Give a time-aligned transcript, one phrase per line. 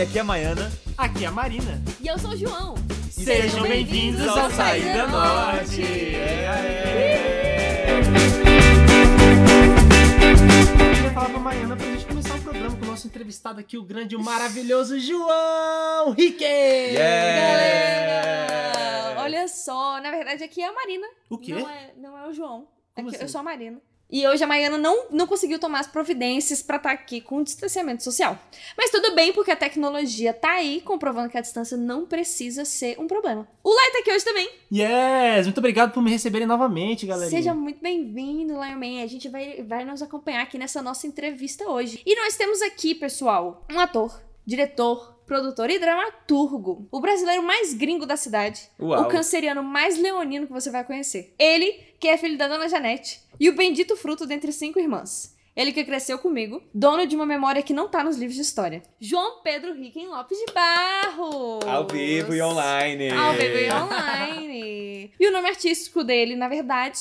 [0.00, 0.72] Oi, aqui é a Maiana.
[0.96, 1.82] Aqui é a Marina.
[2.00, 2.74] E eu sou o João.
[3.10, 5.82] Sejam bem-vindos ao Saída Norte.
[10.80, 13.76] Eu queria falar pra Maiana pra gente começar o programa com o nosso entrevistado aqui,
[13.76, 16.44] o grande e o maravilhoso João Rique.
[16.44, 17.50] Yeah!
[18.38, 21.06] Galera, olha só, na verdade aqui é a Marina.
[21.28, 21.52] O quê?
[21.52, 22.66] Não é, não é o João.
[22.94, 23.24] Como Aqui assim?
[23.26, 23.82] Eu sou a Marina.
[24.10, 27.44] E hoje a Maiana não, não conseguiu tomar as providências pra estar aqui com o
[27.44, 28.38] distanciamento social.
[28.76, 32.98] Mas tudo bem, porque a tecnologia tá aí, comprovando que a distância não precisa ser
[32.98, 33.46] um problema.
[33.62, 34.50] O Lai tá aqui hoje também.
[34.72, 35.46] Yes!
[35.46, 37.30] Muito obrigado por me receberem novamente, galera.
[37.30, 39.02] Seja muito bem-vindo, Lion Man.
[39.02, 42.02] A gente vai, vai nos acompanhar aqui nessa nossa entrevista hoje.
[42.04, 46.88] E nós temos aqui, pessoal, um ator, diretor, produtor e dramaturgo.
[46.90, 48.68] O brasileiro mais gringo da cidade.
[48.80, 49.02] Uau.
[49.02, 51.32] O canceriano mais leonino que você vai conhecer.
[51.38, 51.70] Ele,
[52.00, 53.20] que é filho da dona Janete.
[53.38, 55.36] E o bendito fruto dentre cinco irmãs.
[55.54, 58.82] Ele que cresceu comigo, dono de uma memória que não tá nos livros de história.
[58.98, 61.64] João Pedro Riquem Lopes de Barros.
[61.64, 63.10] Ao vivo e online.
[63.10, 65.14] Ao vivo e online.
[65.20, 66.98] E o nome artístico dele, na verdade,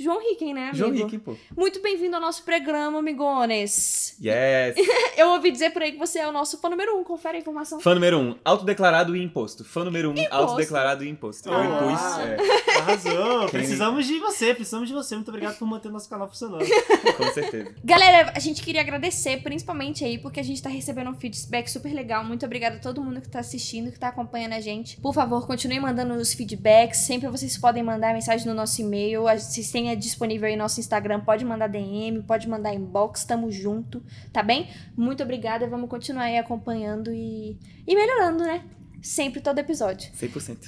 [0.00, 0.76] João Riquem, né, amigo?
[0.76, 1.36] João Rick, pô.
[1.56, 4.16] Muito bem-vindo ao nosso programa, amigones.
[4.22, 4.74] Yes.
[5.16, 7.04] Eu ouvi dizer por aí que você é o nosso fã número um.
[7.04, 7.80] Confere a informação.
[7.80, 9.64] Fã número um, autodeclarado e imposto.
[9.64, 11.48] Fã número um, autodeclarado e imposto.
[11.48, 11.64] Eu Ah.
[11.66, 13.40] impus, é, Arrasou!
[13.40, 15.14] Quem- Precisamos de você, precisamos de você.
[15.14, 16.64] Muito obrigado por manter nosso canal funcionando.
[17.18, 17.74] com certeza.
[17.84, 21.92] Galera, a gente queria agradecer, principalmente aí, porque a gente tá recebendo um feedback super
[21.92, 22.24] legal.
[22.24, 24.96] Muito obrigada a todo mundo que tá assistindo, que tá acompanhando a gente.
[25.00, 27.00] Por favor, continue mandando os feedbacks.
[27.00, 29.28] Sempre vocês podem mandar mensagem no nosso e-mail.
[29.28, 31.20] A- Vocês têm disponível aí nosso Instagram.
[31.20, 33.24] Pode mandar DM, pode mandar inbox.
[33.24, 34.02] Tamo junto,
[34.32, 34.68] tá bem?
[34.96, 35.66] Muito obrigada.
[35.66, 38.64] Vamos continuar aí acompanhando e, e melhorando, né?
[39.02, 40.10] Sempre, todo episódio.
[40.12, 40.58] 100%.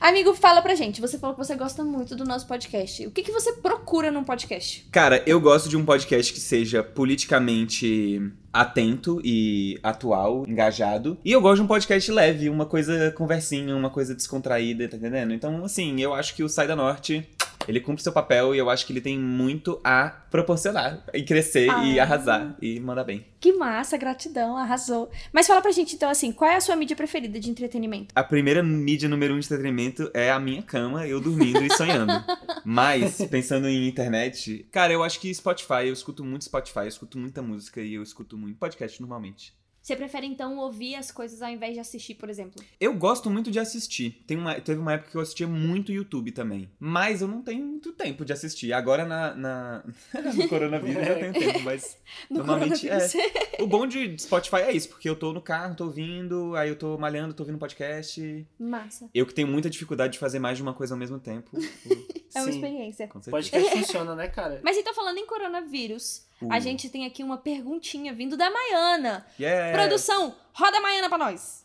[0.00, 1.00] Amigo, fala pra gente.
[1.00, 3.06] Você falou que você gosta muito do nosso podcast.
[3.06, 4.86] O que, que você procura num podcast?
[4.92, 8.20] Cara, eu gosto de um podcast que seja politicamente
[8.52, 11.18] atento e atual, engajado.
[11.24, 15.32] E eu gosto de um podcast leve, uma coisa conversinha, uma coisa descontraída, tá entendendo?
[15.32, 17.28] Então, assim, eu acho que o Sai da Norte,
[17.68, 21.66] ele cumpre seu papel e eu acho que ele tem muito a proporcionar e crescer
[21.84, 22.02] e Ah.
[22.02, 23.26] arrasar e mandar bem.
[23.40, 25.10] Que massa, gratidão, arrasou.
[25.32, 28.12] Mas fala pra gente então assim, qual é a sua mídia preferida de entretenimento?
[28.16, 32.12] A primeira mídia número um de entretenimento é a minha cama, eu dormindo e sonhando.
[32.64, 37.18] Mas, pensando em internet, cara, eu acho que Spotify, eu escuto muito Spotify, eu escuto
[37.18, 39.52] muita música e eu escuto muito podcast normalmente.
[39.88, 42.62] Você prefere então ouvir as coisas ao invés de assistir, por exemplo?
[42.78, 44.22] Eu gosto muito de assistir.
[44.26, 46.68] Tem uma, teve uma época que eu assistia muito YouTube também.
[46.78, 48.70] Mas eu não tenho muito tempo de assistir.
[48.74, 49.84] Agora na, na-
[50.36, 51.96] no coronavírus eu tenho tempo, mas
[52.28, 53.14] No Normalmente, coronavírus.
[53.60, 56.76] o bom de Spotify é isso, porque eu tô no carro, tô ouvindo, aí eu
[56.76, 58.46] tô malhando, tô ouvindo podcast.
[58.60, 59.08] Massa.
[59.14, 61.50] Eu que tenho muita dificuldade de fazer mais de uma coisa ao mesmo tempo.
[62.34, 62.58] É uma Sim.
[62.58, 63.08] experiência.
[63.08, 64.60] Podcast funciona, né, cara?
[64.62, 66.60] Mas então, falando em coronavírus, a Uh.
[66.60, 69.26] gente tem aqui uma perguntinha vindo da Maiana.
[69.38, 69.72] Yeah.
[69.76, 71.64] Produção, roda a Maiana pra nós.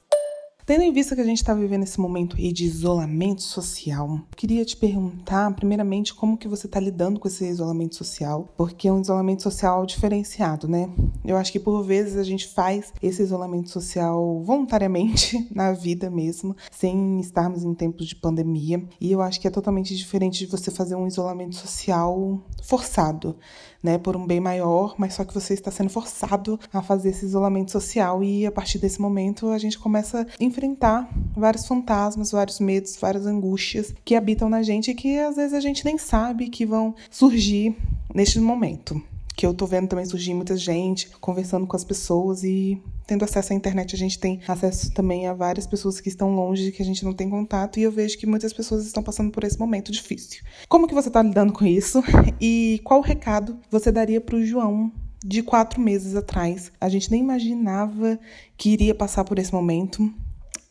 [0.66, 4.64] Tendo em vista que a gente está vivendo esse momento aí de isolamento social, queria
[4.64, 9.02] te perguntar, primeiramente, como que você está lidando com esse isolamento social, porque é um
[9.02, 10.90] isolamento social diferenciado, né?
[11.26, 16.56] Eu acho que por vezes a gente faz esse isolamento social voluntariamente na vida mesmo,
[16.72, 20.72] sem estarmos em tempos de pandemia, e eu acho que é totalmente diferente de você
[20.72, 23.36] fazer um isolamento social forçado,
[23.84, 27.26] né, por um bem maior, mas só que você está sendo forçado a fazer esse
[27.26, 32.96] isolamento social e a partir desse momento a gente começa enfrentar vários fantasmas, vários medos,
[32.96, 36.66] várias angústias que habitam na gente e que às vezes a gente nem sabe que
[36.66, 37.76] vão surgir
[38.14, 39.02] neste momento.
[39.36, 43.52] Que eu tô vendo também surgir muita gente conversando com as pessoas e tendo acesso
[43.52, 46.86] à internet, a gente tem acesso também a várias pessoas que estão longe, que a
[46.86, 49.92] gente não tem contato, e eu vejo que muitas pessoas estão passando por esse momento
[49.92, 50.42] difícil.
[50.70, 52.02] Como que você tá lidando com isso?
[52.40, 54.92] E qual recado você daria pro João
[55.26, 56.72] de quatro meses atrás?
[56.80, 58.20] A gente nem imaginava
[58.56, 60.14] que iria passar por esse momento.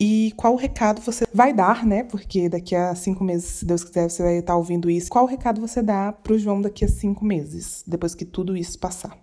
[0.05, 2.03] E qual recado você vai dar, né?
[2.03, 5.09] Porque daqui a cinco meses, se Deus quiser, você vai estar ouvindo isso.
[5.09, 9.17] Qual recado você dá pro João daqui a cinco meses, depois que tudo isso passar?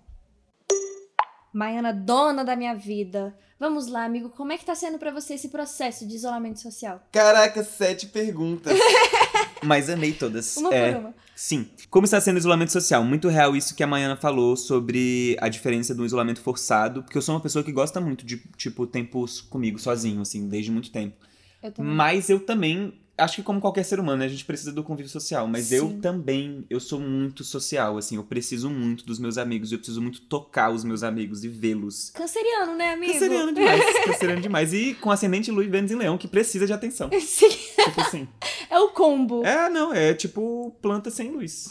[1.52, 3.36] Maiana, dona da minha vida.
[3.58, 7.02] Vamos lá, amigo, como é que tá sendo pra você esse processo de isolamento social?
[7.12, 8.72] Caraca, sete perguntas.
[9.62, 10.56] Mas amei todas.
[10.56, 11.14] Uma É, por uma.
[11.40, 11.70] Sim.
[11.88, 13.02] Como está sendo o isolamento social?
[13.02, 17.22] Muito real isso que a Maiana falou sobre a diferença do isolamento forçado, porque eu
[17.22, 21.16] sou uma pessoa que gosta muito de, tipo, tempos comigo, sozinho, assim, desde muito tempo.
[21.62, 21.94] Eu também.
[21.94, 25.10] Mas eu também, acho que como qualquer ser humano, né, a gente precisa do convívio
[25.10, 26.00] social, mas eu Sim.
[26.00, 30.20] também, eu sou muito social, assim, eu preciso muito dos meus amigos, eu preciso muito
[30.22, 32.10] tocar os meus amigos e vê-los.
[32.10, 33.12] Canceriano, né, amigo?
[33.12, 34.72] Canceriano demais, canceriano demais.
[34.72, 37.10] E com ascendente Lua e Vênus em Leão, que precisa de atenção.
[37.20, 38.28] Sim, Tipo assim.
[38.68, 39.44] é o combo.
[39.44, 41.68] É, não, é tipo planta sem luz.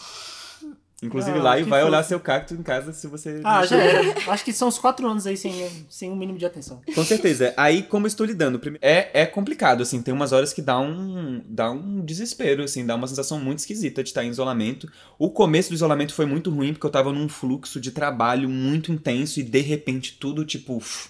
[1.01, 3.40] Inclusive, Ah, lá e vai olhar seu cacto em casa se você.
[3.44, 4.31] Ah, não já era.
[4.31, 5.54] Acho que são uns quatro anos aí sem,
[5.90, 6.81] sem um mínimo de atenção.
[6.94, 7.54] Com certeza.
[7.56, 8.60] Aí, como eu estou lidando?
[8.81, 10.01] É, é complicado, assim.
[10.01, 12.86] Tem umas horas que dá um, dá um desespero, assim.
[12.86, 14.92] Dá uma sensação muito esquisita de estar em isolamento.
[15.18, 18.92] O começo do isolamento foi muito ruim, porque eu tava num fluxo de trabalho muito
[18.92, 21.07] intenso e, de repente, tudo, tipo, uf,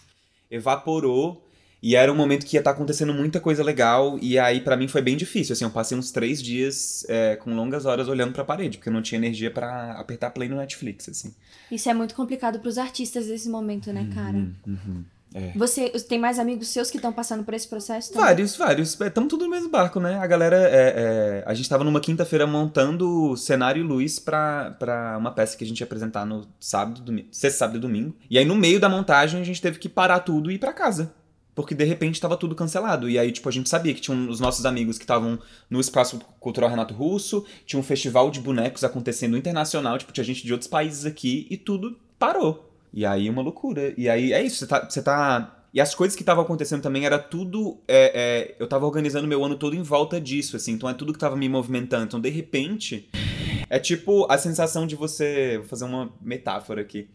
[0.52, 1.44] evaporou.
[1.82, 4.18] E era um momento que ia estar acontecendo muita coisa legal.
[4.22, 5.64] E aí, pra mim, foi bem difícil, assim.
[5.64, 9.02] Eu passei uns três dias é, com longas horas olhando pra parede, porque eu não
[9.02, 11.34] tinha energia pra apertar play no Netflix, assim.
[11.72, 14.38] Isso é muito complicado pros artistas nesse momento, né, cara?
[14.38, 15.04] Uhum, uhum.
[15.56, 18.26] Você tem mais amigos seus que estão passando por esse processo também?
[18.26, 19.00] Vários, vários.
[19.00, 20.18] Estamos tudo no mesmo barco, né?
[20.18, 20.58] A galera.
[20.58, 25.56] é, é, a gente tava numa quinta-feira montando cenário e luz pra, pra uma peça
[25.56, 28.16] que a gente ia apresentar no sábado, domingo, sexta, sábado e domingo.
[28.30, 30.74] E aí, no meio da montagem, a gente teve que parar tudo e ir pra
[30.74, 31.14] casa.
[31.56, 33.10] Porque de repente tava tudo cancelado.
[33.10, 35.38] E aí, tipo, a gente sabia que tinha um- os nossos amigos que estavam
[35.70, 40.46] no Espaço Cultural Renato Russo, tinha um festival de bonecos acontecendo internacional, tipo, tinha gente
[40.46, 42.72] de outros países aqui e tudo parou.
[42.94, 43.94] E aí, uma loucura.
[43.98, 44.90] E aí, é isso, você tá.
[44.90, 47.78] Você tá e as coisas que estavam acontecendo também era tudo.
[47.88, 50.72] é, é, eu tava organizando meu ano todo em volta disso, assim.
[50.72, 52.06] Então é tudo que tava me movimentando.
[52.06, 53.08] Então, de repente,
[53.70, 55.58] é tipo a sensação de você.
[55.60, 57.08] Vou fazer uma metáfora aqui.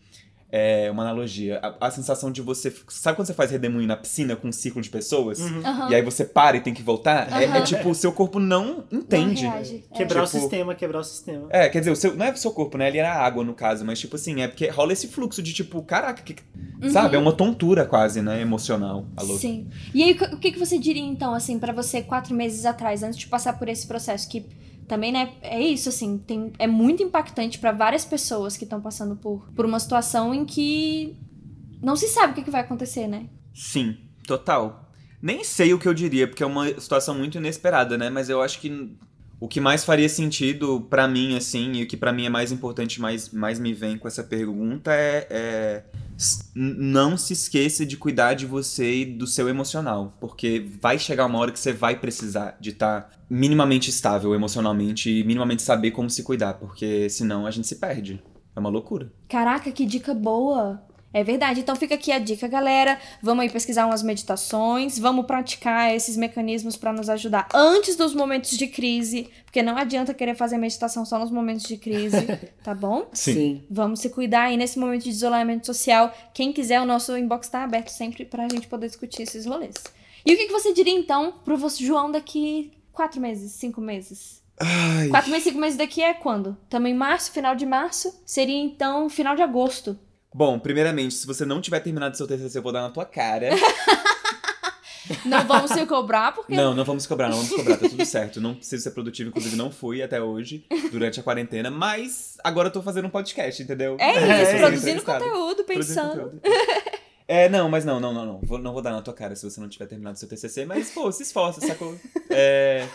[0.57, 1.59] É, uma analogia.
[1.61, 2.73] A, a sensação de você.
[2.89, 5.41] Sabe quando você faz redemoinho na piscina com um círculo de pessoas?
[5.41, 5.91] Aham.
[5.91, 7.27] E aí você para e tem que voltar?
[7.33, 7.65] É- É, Aham.
[7.65, 9.43] tipo, o seu corpo não entende.
[9.43, 9.85] Não reage.
[9.91, 9.97] É.
[9.97, 11.47] Quebrar o Tipo- sistema, quebrar o sistema.
[11.51, 12.87] É, quer dizer, o seu, não é o seu corpo, né?
[12.87, 15.83] Ali era água, no caso, mas tipo assim, é porque rola esse fluxo de tipo,
[15.83, 16.37] caraca, que,
[16.89, 17.17] sabe?
[17.17, 18.41] É uma tontura quase, né?
[18.41, 19.07] Emocional.
[19.17, 19.41] A louca.
[19.41, 19.67] Sim.
[19.93, 23.19] E aí, o que que você diria, então, assim, pra você quatro meses atrás, antes
[23.19, 24.29] de passar por esse processo?
[24.29, 24.47] Que
[24.89, 29.17] também, né, é isso, assim, tem, é muito impactante pra várias pessoas que estão passando
[29.17, 31.17] por, por uma situação em que
[31.83, 33.27] não se sabe o que, que vai acontecer, né?
[33.55, 33.97] Sim,
[34.27, 34.91] total.
[35.21, 38.11] Nem sei o que eu diria, porque é uma situação muito inesperada, né?
[38.11, 38.97] Mas eu acho que
[39.41, 42.53] o que mais faria sentido pra mim, assim, e o que pra mim é mais
[42.53, 45.85] importante, mais, mais me vem com essa pergunta é, é
[46.55, 51.39] não se esqueça de cuidar de você e do seu emocional, porque vai chegar uma
[51.39, 56.23] hora que você vai precisar de estar minimamente estável emocionalmente e minimamente saber como se
[56.23, 58.23] cuidar, porque senão a gente se perde.
[58.55, 59.13] É uma loucura.
[59.29, 60.81] Caraca, que dica boa!
[61.15, 61.61] É verdade.
[61.61, 62.99] Então fica aqui a dica, galera.
[63.23, 68.59] Vamos aí pesquisar umas meditações, vamos praticar esses mecanismos pra nos ajudar antes dos momentos
[68.59, 72.17] de crise, porque não adianta querer fazer meditação só nos momentos de crise,
[72.65, 73.07] tá bom?
[73.71, 76.13] Vamos se cuidar aí nesse momento de isolamento social.
[76.35, 79.77] Quem quiser, o nosso inbox tá aberto sempre pra gente poder discutir esses rolês.
[80.27, 84.43] E o que, que você diria então pro você, João daqui quatro meses, cinco meses?
[84.59, 85.09] Ai.
[85.09, 86.57] Quatro meses, cinco meses daqui é quando?
[86.65, 88.21] Estamos em março, final de março.
[88.27, 89.97] Seria então final de agosto.
[90.37, 93.51] Bom, primeiramente, se você não tiver terminado seu TCC, eu vou dar na tua cara.
[95.25, 96.55] Não vamos se cobrar, porque.
[96.57, 98.41] Não, não vamos cobrar, não vamos cobrar, tá tudo certo.
[98.41, 102.73] Não preciso ser produtivo, inclusive não fui até hoje, durante a quarentena, mas agora eu
[102.73, 103.99] tô fazendo um podcast, entendeu?
[104.01, 106.31] É isso, sendo produzindo conteúdo, Produzindo pensando.
[106.31, 106.41] conteúdo.
[107.27, 108.41] É, não, mas não, não, não, não.
[108.43, 110.91] Vou, não vou dar na tua cara se você não tiver terminado seu TCC, mas,
[110.91, 111.99] pô, se esforça, sacou?
[112.29, 112.87] É...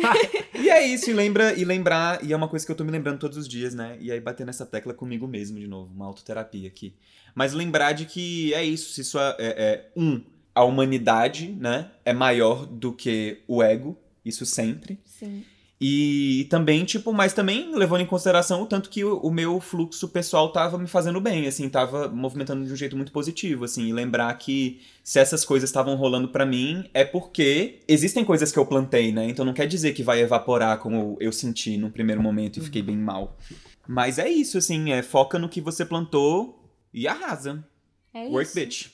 [0.58, 2.90] e é isso, e lembra, e lembrar, e é uma coisa que eu tô me
[2.90, 3.98] lembrando todos os dias, né?
[4.00, 6.94] E aí bater nessa tecla comigo mesmo de novo, uma autoterapia aqui.
[7.34, 9.36] Mas lembrar de que é isso, se sua.
[9.38, 10.22] É, é, um,
[10.54, 14.98] a humanidade, né, é maior do que o ego, isso sempre.
[15.04, 15.44] Sim.
[15.86, 20.08] E também, tipo, mas também levando em consideração o tanto que o, o meu fluxo
[20.08, 23.92] pessoal tava me fazendo bem, assim, tava movimentando de um jeito muito positivo, assim, e
[23.92, 28.64] lembrar que se essas coisas estavam rolando pra mim é porque existem coisas que eu
[28.64, 29.28] plantei, né?
[29.28, 32.80] Então não quer dizer que vai evaporar como eu senti no primeiro momento e fiquei
[32.80, 33.36] bem mal.
[33.86, 37.62] Mas é isso, assim, é foca no que você plantou e arrasa.
[38.14, 38.54] É Work isso.
[38.54, 38.86] bitch.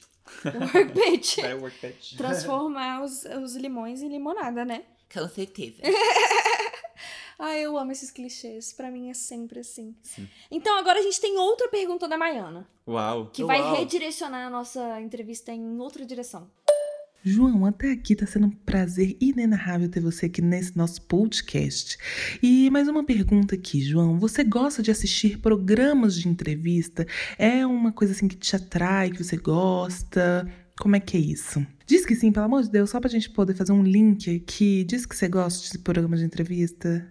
[0.45, 1.39] Work bitch.
[1.39, 2.17] É work bitch.
[2.17, 4.83] Transformar os, os limões em limonada, né?
[5.13, 5.83] Com certeza.
[7.43, 8.73] Ah, eu amo esses clichês.
[8.75, 9.95] Pra mim é sempre assim.
[10.03, 10.29] Sim.
[10.51, 13.31] Então agora a gente tem outra pergunta da Maiana, Uau.
[13.33, 13.77] que vai Uau.
[13.77, 16.51] redirecionar a nossa entrevista em outra direção.
[17.23, 21.99] João, até aqui tá sendo um prazer inenarrável ter você aqui nesse nosso podcast.
[22.43, 24.19] E mais uma pergunta aqui, João.
[24.19, 27.07] Você gosta de assistir programas de entrevista?
[27.39, 30.47] É uma coisa assim que te atrai, que você gosta?
[30.79, 31.65] Como é que é isso?
[31.87, 34.83] Diz que sim, pelo amor de Deus, só pra gente poder fazer um link aqui.
[34.85, 37.07] Diz que você gosta de programas de entrevista.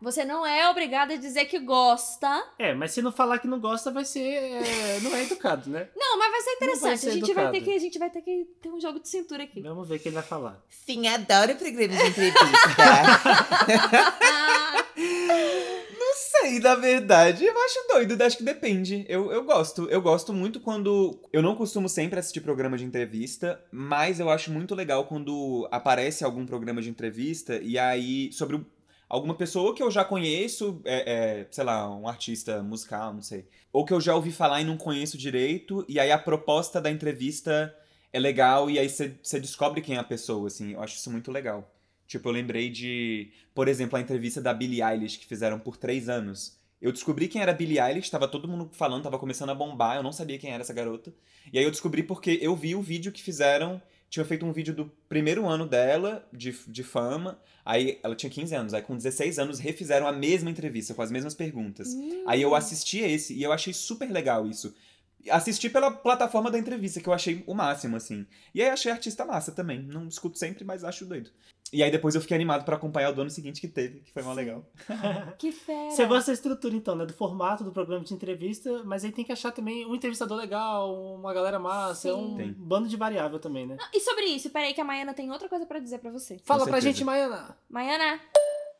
[0.00, 2.44] Você não é obrigada a dizer que gosta.
[2.58, 4.20] É, mas se não falar que não gosta, vai ser.
[4.20, 5.88] é, não é educado, né?
[5.96, 6.98] Não, mas vai ser Não vai interessante.
[6.98, 9.08] ser a, gente vai ter que, a gente vai ter que ter um jogo de
[9.08, 9.62] cintura aqui.
[9.62, 10.62] Vamos ver o que ele vai falar.
[10.68, 12.40] Sim, adoro programas de entrevista.
[14.96, 17.44] Não sei, na verdade.
[17.44, 19.04] Eu acho doido, acho que depende.
[19.08, 19.88] Eu, eu gosto.
[19.90, 21.18] Eu gosto muito quando.
[21.32, 26.24] Eu não costumo sempre assistir programa de entrevista, mas eu acho muito legal quando aparece
[26.24, 28.32] algum programa de entrevista e aí.
[28.32, 28.66] Sobre o.
[29.08, 33.46] alguma pessoa que eu já conheço, é, é, sei lá, um artista musical, não sei.
[33.72, 36.90] Ou que eu já ouvi falar e não conheço direito, e aí a proposta da
[36.90, 37.74] entrevista
[38.12, 40.72] é legal, e aí você descobre quem é a pessoa, assim.
[40.72, 41.72] Eu acho isso muito legal.
[42.06, 46.08] Tipo, eu lembrei de, por exemplo, a entrevista da Billie Eilish, que fizeram por três
[46.08, 46.56] anos.
[46.80, 49.96] Eu descobri quem era a Billie Eilish, tava todo mundo falando, tava começando a bombar,
[49.96, 51.12] eu não sabia quem era essa garota.
[51.52, 54.74] E aí eu descobri porque eu vi o vídeo que fizeram tinha feito um vídeo
[54.74, 57.38] do primeiro ano dela, de, de fama.
[57.64, 58.74] Aí ela tinha 15 anos.
[58.74, 61.94] Aí com 16 anos refizeram a mesma entrevista, com as mesmas perguntas.
[62.26, 64.74] Aí eu assisti esse e eu achei super legal isso.
[65.30, 68.26] Assisti pela plataforma da entrevista, que eu achei o máximo, assim.
[68.54, 69.82] E aí achei artista massa também.
[69.82, 71.30] Não escuto sempre, mas acho doido.
[71.72, 74.12] E aí depois eu fiquei animado pra acompanhar o do ano seguinte que teve, que
[74.12, 74.64] foi mó legal.
[75.36, 75.90] Que fera.
[75.90, 77.04] Você gosta da estrutura, então, né?
[77.04, 81.16] Do formato do programa de entrevista, mas aí tem que achar também um entrevistador legal,
[81.16, 82.18] uma galera massa, é Sim.
[82.18, 82.52] um Tem.
[82.52, 83.76] bando de variável também, né?
[83.78, 86.38] Não, E sobre isso, peraí que a Maiana tem outra coisa pra dizer pra você.
[86.44, 87.56] Fala pra gente, Maiana.
[87.68, 88.20] Maiana,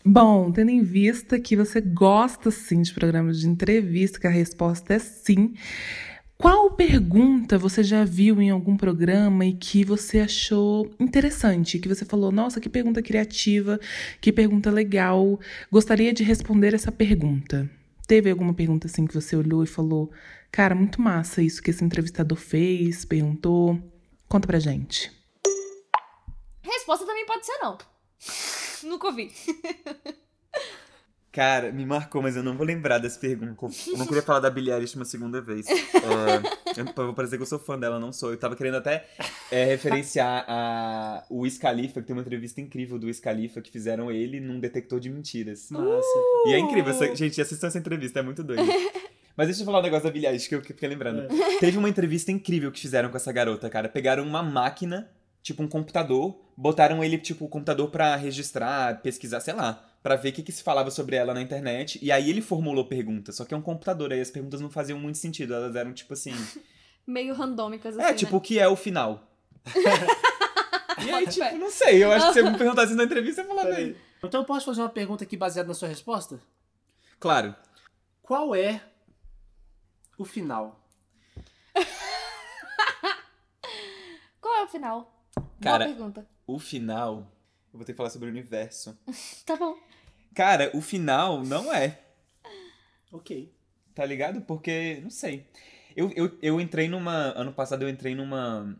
[0.08, 4.94] Bom, tendo em vista que você gosta sim de programas de entrevista, que a resposta
[4.94, 5.54] é sim.
[6.38, 11.78] Qual pergunta você já viu em algum programa e que você achou interessante?
[11.78, 13.80] Que você falou, nossa, que pergunta criativa,
[14.20, 15.40] que pergunta legal,
[15.72, 17.70] gostaria de responder essa pergunta.
[18.06, 20.12] Teve alguma pergunta assim que você olhou e falou,
[20.52, 23.80] cara, muito massa isso que esse entrevistador fez, perguntou?
[24.28, 25.10] Conta pra gente.
[26.62, 27.78] resposta também pode ser não.
[28.84, 29.32] Nunca ouvi.
[31.36, 33.66] Cara, me marcou, mas eu não vou lembrar dessa pergunta.
[33.88, 35.66] Eu não queria falar da Billie Eilish uma segunda vez.
[35.68, 38.30] É, eu vou parecer que eu sou fã dela, não sou.
[38.30, 39.06] Eu tava querendo até
[39.52, 43.70] é, referenciar a, o Wiz Khalifa, que tem uma entrevista incrível do Wiz Khalifa, que
[43.70, 45.68] fizeram ele num detector de mentiras.
[45.70, 46.08] Massa.
[46.46, 48.62] E é incrível, essa, gente, assistam essa entrevista, é muito doido.
[49.36, 51.28] Mas deixa eu falar um negócio da Billie Eilish que eu fiquei lembrando.
[51.60, 53.90] Teve uma entrevista incrível que fizeram com essa garota, cara.
[53.90, 55.10] Pegaram uma máquina,
[55.42, 60.28] tipo um computador, botaram ele, tipo, o computador pra registrar, pesquisar, sei lá, pra ver
[60.28, 61.98] o que, que se falava sobre ela na internet.
[62.00, 64.96] E aí ele formulou perguntas, só que é um computador, aí as perguntas não faziam
[65.00, 65.52] muito sentido.
[65.52, 66.32] Elas eram, tipo assim.
[67.04, 68.38] Meio randômicas assim, É, tipo, né?
[68.38, 69.28] o que é o final?
[71.04, 71.54] e aí, tipo, fé.
[71.54, 72.04] não sei.
[72.04, 73.68] Eu acho que se você me perguntasse na entrevista, eu falava.
[73.68, 73.96] Peraí.
[74.22, 76.38] Então eu posso fazer uma pergunta aqui baseada na sua resposta?
[77.18, 77.52] Claro.
[78.22, 78.80] Qual é
[80.16, 80.88] o final?
[84.40, 85.26] Qual é o final?
[85.60, 86.26] Cara- Boa pergunta.
[86.46, 87.26] O final.
[87.76, 88.98] Eu vou ter que falar sobre o universo.
[89.44, 89.78] Tá bom.
[90.34, 92.00] Cara, o final não é.
[93.12, 93.52] Ok.
[93.94, 94.40] Tá ligado?
[94.40, 95.46] Porque, não sei.
[95.94, 97.38] Eu, eu, eu entrei numa.
[97.38, 98.74] Ano passado eu entrei numa.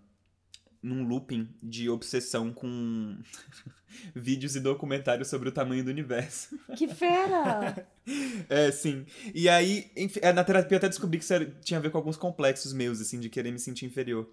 [0.83, 3.19] num looping de obsessão com
[4.17, 6.59] vídeos e documentários sobre o tamanho do universo.
[6.75, 7.87] Que fera!
[8.49, 9.05] É, sim.
[9.35, 11.35] E aí, enfim, é, na terapia eu até descobri que isso
[11.65, 14.31] tinha a ver com alguns complexos meus, assim, de querer me sentir inferior.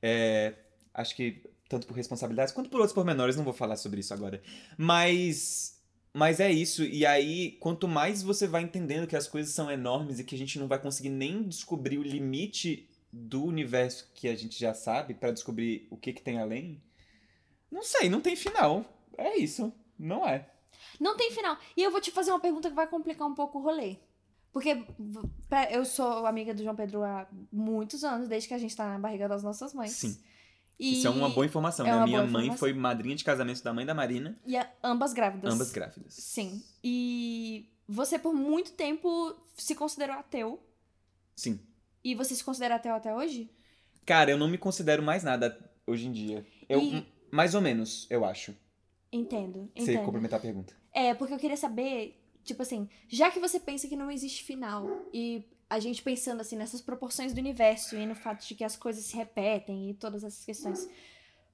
[0.00, 0.54] É,
[0.94, 4.42] acho que tanto por responsabilidades quanto por outros pormenores, não vou falar sobre isso agora.
[4.76, 5.78] Mas.
[6.12, 10.18] Mas é isso, e aí, quanto mais você vai entendendo que as coisas são enormes
[10.18, 14.34] e que a gente não vai conseguir nem descobrir o limite do universo que a
[14.34, 16.82] gente já sabe pra descobrir o que, que tem além,
[17.70, 18.84] não sei, não tem final.
[19.16, 20.48] É isso, não é.
[20.98, 21.56] Não tem final.
[21.76, 23.96] E eu vou te fazer uma pergunta que vai complicar um pouco o rolê.
[24.52, 24.84] Porque
[25.70, 28.98] eu sou amiga do João Pedro há muitos anos, desde que a gente tá na
[28.98, 29.92] barriga das nossas mães.
[29.92, 30.18] Sim.
[30.80, 30.94] E...
[30.94, 32.04] Isso é uma boa informação, é né?
[32.06, 32.56] Minha mãe informação.
[32.56, 35.52] foi madrinha de casamento da mãe da Marina, E a- ambas grávidas.
[35.52, 36.14] ambas grávidas.
[36.14, 36.62] Sim.
[36.82, 40.58] E você por muito tempo se considerou ateu.
[41.36, 41.60] Sim.
[42.02, 43.50] E você se considera ateu até hoje?
[44.06, 46.46] Cara, eu não me considero mais nada hoje em dia.
[46.68, 48.56] Eu, E- Mais ou menos, eu acho.
[49.12, 50.04] Entendo, entendo.
[50.04, 50.74] complementar a pergunta.
[50.92, 54.88] É, porque eu queria saber, tipo assim, já que você pensa que não existe final,
[55.12, 58.76] e a gente pensando assim nessas proporções do universo e no fato de que as
[58.76, 60.88] coisas se repetem e todas essas questões,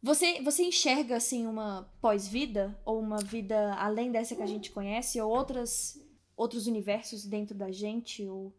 [0.03, 5.21] você, você enxerga assim uma pós-vida ou uma vida além dessa que a gente conhece
[5.21, 6.01] ou outras
[6.35, 8.55] outros universos dentro da gente ou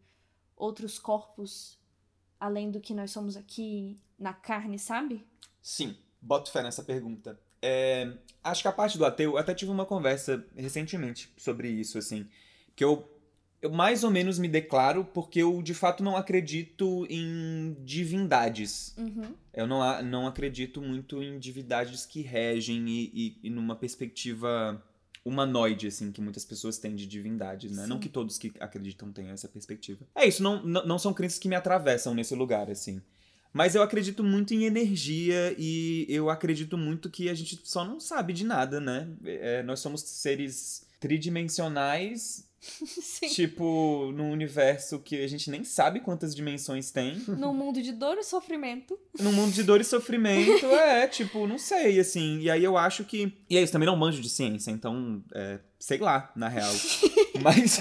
[0.56, 1.78] outros corpos
[2.38, 5.26] além do que nós somos aqui na carne, sabe?
[5.60, 7.38] Sim, boto fé nessa pergunta.
[7.60, 8.12] É,
[8.42, 12.28] acho que a parte do ateu, eu até tive uma conversa recentemente sobre isso, assim.
[12.76, 13.08] Que eu,
[13.60, 18.94] eu mais ou menos me declaro porque eu de fato não acredito em divindades.
[18.96, 19.34] Uhum.
[19.52, 24.82] Eu não, não acredito muito em divindades que regem e, e, e numa perspectiva
[25.24, 27.82] humanoide, assim, que muitas pessoas têm de divindades, né?
[27.82, 27.88] Sim.
[27.88, 30.06] Não que todos que acreditam tenham essa perspectiva.
[30.14, 33.02] É isso, não, não, não são crenças que me atravessam nesse lugar, assim.
[33.52, 37.98] Mas eu acredito muito em energia e eu acredito muito que a gente só não
[37.98, 39.08] sabe de nada, né?
[39.24, 43.28] É, nós somos seres tridimensionais, Sim.
[43.28, 47.16] tipo, num universo que a gente nem sabe quantas dimensões tem.
[47.28, 48.98] Num mundo de dor e sofrimento.
[49.20, 52.40] Num mundo de dor e sofrimento, é, tipo, não sei, assim.
[52.40, 53.32] E aí eu acho que.
[53.48, 56.72] E é isso, também não manjo de ciência, então, é, sei lá, na real.
[57.40, 57.80] mas,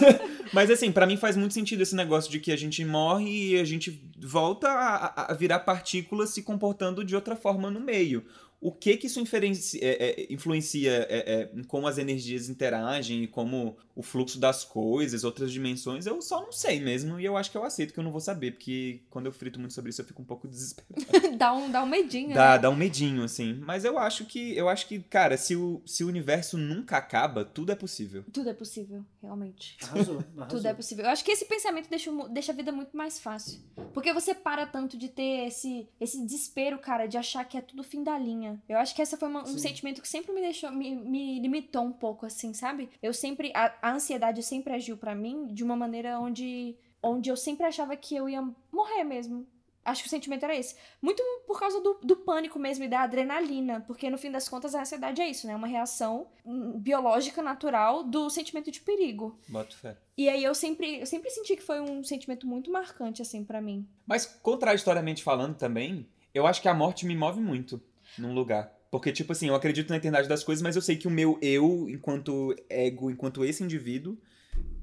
[0.53, 3.59] mas, assim, pra mim faz muito sentido esse negócio de que a gente morre e
[3.59, 8.23] a gente volta a, a- a virar partículas se comportando de outra forma no meio.
[8.59, 13.23] O que que isso inferenci- é, é, influencia é, é, em como as energias interagem
[13.23, 17.19] e como o fluxo das coisas, outras dimensões, eu só não sei mesmo.
[17.19, 19.59] E eu acho que eu aceito que eu não vou saber, porque quando eu frito
[19.59, 21.37] muito sobre isso eu fico um pouco desesperado.
[21.37, 22.59] dá, um, dá um medinho, Dá, né?
[22.59, 23.53] dá um medinho, assim.
[23.63, 27.45] Mas eu acho que, eu acho que, cara, se o, se o universo nunca acaba,
[27.45, 28.23] tudo é possível.
[28.33, 29.77] Tudo é possível, realmente.
[29.83, 30.57] Arrasou, arrasou.
[30.57, 31.05] Tudo é possível.
[31.05, 33.59] Eu acho que esse pensamento deixa, deixa a vida muito mais fácil.
[33.93, 37.83] Porque você para tanto de ter esse, esse desespero, cara, de achar que é tudo
[37.83, 38.46] fim da linha.
[38.67, 41.83] Eu acho que essa foi uma- um sentimento que sempre me deixou, me, me limitou
[41.83, 42.89] um pouco, assim, sabe?
[43.01, 43.51] Eu sempre.
[43.55, 47.95] A, a ansiedade sempre agiu pra mim de uma maneira onde, onde eu sempre achava
[47.95, 49.45] que eu ia morrer mesmo.
[49.85, 50.75] Acho que o sentimento era esse.
[51.01, 53.79] Muito por causa do, do pânico mesmo e da adrenalina.
[53.87, 55.55] Porque no fim das contas a ansiedade é isso, né?
[55.55, 59.39] Uma reação hum, biológica natural do sentimento de perigo.
[59.47, 59.95] Boto fé.
[60.17, 63.61] E aí eu sempre, eu sempre senti que foi um sentimento muito marcante, assim, pra
[63.61, 63.87] mim.
[64.05, 67.81] Mas, contraditoriamente falando também, eu acho que a morte me move muito
[68.17, 68.73] num lugar.
[68.89, 71.37] Porque, tipo assim, eu acredito na eternidade das coisas, mas eu sei que o meu
[71.41, 74.17] eu, enquanto ego, enquanto esse indivíduo,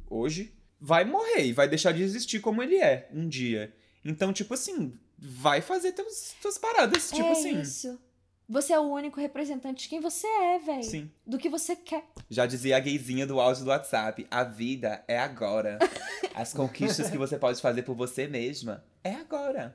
[0.09, 3.75] hoje, vai morrer e vai deixar de existir como ele é um dia.
[4.05, 7.11] Então, tipo assim, vai fazer teus, tuas paradas.
[7.11, 7.61] Tipo é assim.
[7.61, 7.99] isso.
[8.47, 10.85] Você é o único representante de quem você é, velho.
[10.85, 11.11] Sim.
[11.26, 12.05] Do que você quer.
[12.29, 15.79] Já dizia a gayzinha do áudio do WhatsApp: a vida é agora.
[16.35, 19.75] As conquistas que você pode fazer por você mesma é agora.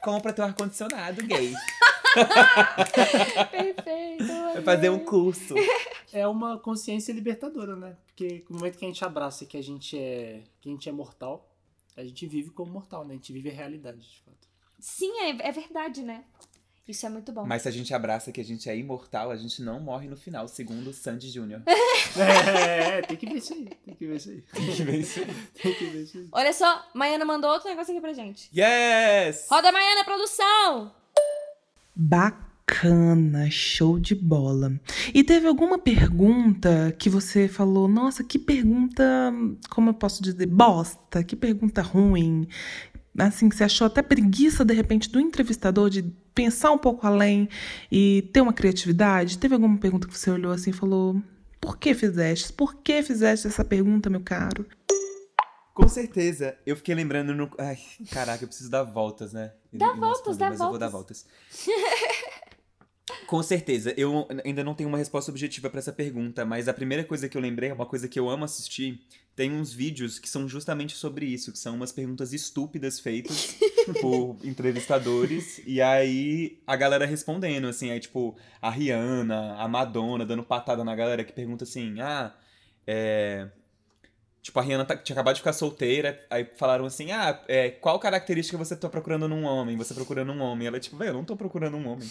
[0.00, 1.52] Compra teu ar-condicionado, gay.
[3.50, 4.26] Perfeito.
[4.26, 5.54] Vai fazer um curso.
[6.12, 7.96] É uma consciência libertadora, né?
[8.06, 10.92] Porque no momento que a gente abraça que a gente é, que a gente é
[10.92, 11.50] mortal,
[11.96, 13.14] a gente vive como mortal, né?
[13.14, 14.48] A gente vive a realidade, de fato.
[14.78, 16.24] Sim, é, é verdade, né?
[16.86, 17.46] Isso é muito bom.
[17.46, 20.16] Mas se a gente abraça que a gente é imortal, a gente não morre no
[20.18, 21.62] final, segundo o Sandy Júnior.
[22.16, 23.64] É, tem que ver isso aí.
[23.84, 24.42] Tem que ver isso aí.
[24.42, 25.20] Tem que ver isso.
[25.60, 26.28] Tem que ver isso aí.
[26.30, 28.48] Olha só, Maiana mandou outro negócio aqui pra gente.
[28.56, 29.48] Yes!
[29.50, 30.94] Roda Maiana, produção!
[31.96, 34.80] Bacana, show de bola.
[35.12, 39.04] E teve alguma pergunta que você falou, nossa, que pergunta,
[39.70, 42.48] como eu posso dizer, bosta, que pergunta ruim.
[43.16, 46.02] Assim, que você achou até preguiça, de repente, do entrevistador de
[46.34, 47.48] pensar um pouco além
[47.90, 49.38] e ter uma criatividade?
[49.38, 51.22] Teve alguma pergunta que você olhou assim e falou,
[51.60, 52.52] por que fizeste?
[52.52, 54.66] Por que fizeste essa pergunta, meu caro?
[55.74, 56.56] Com certeza.
[56.64, 57.50] Eu fiquei lembrando no.
[57.58, 57.76] Ai,
[58.10, 59.52] caraca, eu preciso dar voltas, né?
[59.72, 61.26] Dá E não voltas, dá mas eu vou dar voltas.
[63.26, 67.04] Com certeza, eu ainda não tenho uma resposta objetiva pra essa pergunta, mas a primeira
[67.04, 69.00] coisa que eu lembrei é uma coisa que eu amo assistir.
[69.34, 73.56] Tem uns vídeos que são justamente sobre isso, que são umas perguntas estúpidas feitas
[74.00, 80.44] por entrevistadores, e aí a galera respondendo, assim, aí tipo, a Rihanna, a Madonna dando
[80.44, 82.34] patada na galera que pergunta assim, ah,
[82.86, 83.48] é.
[84.44, 87.98] Tipo, a Rihanna tá- tinha acabado de ficar solteira, aí falaram assim, ah, é, qual
[87.98, 89.74] característica você tá procurando num homem?
[89.78, 90.66] Você procurando um homem.
[90.66, 92.06] Ela, tipo, velho, eu não tô procurando um homem.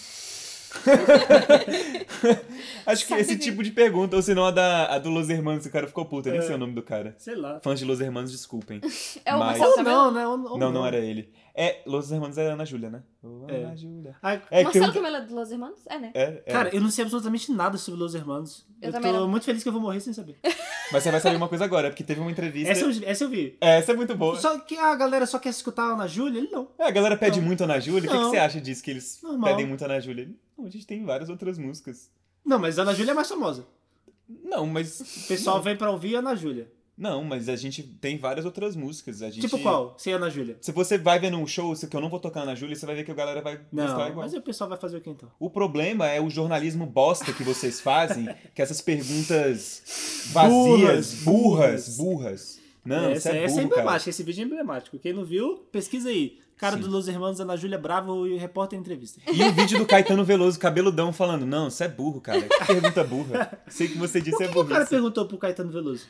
[2.86, 5.28] Acho que Sabe esse que- tipo de pergunta, ou senão a, da, a do Los
[5.30, 6.44] Hermanos, o cara ficou puto, eu nem É.
[6.44, 7.14] sei o nome do cara.
[7.18, 7.60] Sei lá.
[7.62, 8.80] Fãs de Los Hermanos, desculpem.
[9.24, 10.26] É o Mas- Marcelo não, né?
[10.26, 11.32] Ou, ou não, não era ele.
[11.56, 13.02] É, Los Hermanos é Ana Júlia, né?
[13.48, 13.62] É.
[13.64, 14.16] Ana Júlia.
[14.20, 15.78] Ah, É, que tem Marcelo Camelo é de Los Hermanos?
[15.88, 16.10] É, né?
[16.12, 16.52] é, é.
[16.52, 18.66] Cara, eu não sei absolutamente nada sobre Los Hermanos.
[18.82, 19.28] Eu Eu, também tô não.
[19.28, 20.36] muito feliz que eu vou morrer sem saber.
[20.92, 22.72] Mas você vai saber uma coisa agora, porque teve uma entrevista.
[22.72, 23.56] Essa, eu, essa eu vi.
[23.60, 24.36] Essa é muito boa.
[24.36, 26.38] Só que a galera só quer escutar a Ana Júlia?
[26.40, 26.68] Ele não.
[26.78, 27.46] É, a galera pede Não.
[27.46, 28.00] muito Ana Júlia.
[28.00, 28.30] O que, que Não.
[28.30, 28.82] você acha disso?
[28.82, 29.50] Que eles Normal.
[29.50, 30.28] pedem muito Ana Júlia?
[30.56, 32.10] Não, a gente tem várias outras músicas.
[32.44, 33.66] Não, mas a Ana Júlia é mais famosa.
[34.42, 35.00] Não, mas.
[35.00, 36.70] O pessoal vem pra ouvir a Ana Júlia.
[36.96, 39.20] Não, mas a gente tem várias outras músicas.
[39.20, 39.40] A gente...
[39.40, 39.96] Tipo qual?
[39.98, 40.56] Sem a Ana Júlia.
[40.60, 42.94] Se você vai ver num show que eu não vou tocar Ana Júlia, você vai
[42.94, 44.24] ver que a galera vai gostar Não, igual.
[44.24, 45.28] mas o pessoal vai fazer o que então?
[45.40, 49.82] O problema é o jornalismo bosta que vocês fazem, que essas perguntas
[50.32, 52.60] vazias, burras, Burras, burras.
[52.84, 54.98] Não, essa, é essa burro, é emblemática, esse vídeo é emblemático.
[54.98, 56.38] Quem não viu, pesquisa aí.
[56.56, 56.82] Cara Sim.
[56.82, 59.20] do Los Hermanos, Ana Júlia Bravo e o repórter em entrevista.
[59.30, 62.42] E o vídeo do Caetano Veloso, cabeludão, falando, não, isso é burro, cara.
[62.42, 63.58] Que pergunta burra.
[63.68, 66.06] Sei que você disse é que, que o cara perguntou pro Caetano Veloso?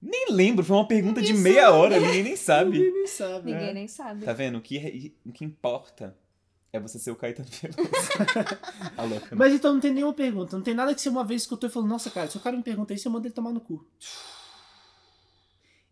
[0.00, 2.78] Nem lembro, foi uma pergunta de meia hora, ninguém nem sabe.
[2.78, 3.52] Ninguém nem sabe.
[3.52, 3.74] Ninguém É.
[3.74, 4.24] nem sabe.
[4.24, 4.58] Tá vendo?
[4.58, 6.16] O que, o que importa
[6.72, 7.78] é você ser o Caetano Veloso.
[8.96, 9.26] A louca.
[9.26, 9.32] né?
[9.36, 10.56] Mas então não tem nenhuma pergunta.
[10.56, 12.56] Não tem nada que você uma vez escutou e falou, nossa, cara, se o cara
[12.56, 13.84] me pergunta isso, eu mando ele tomar no cu.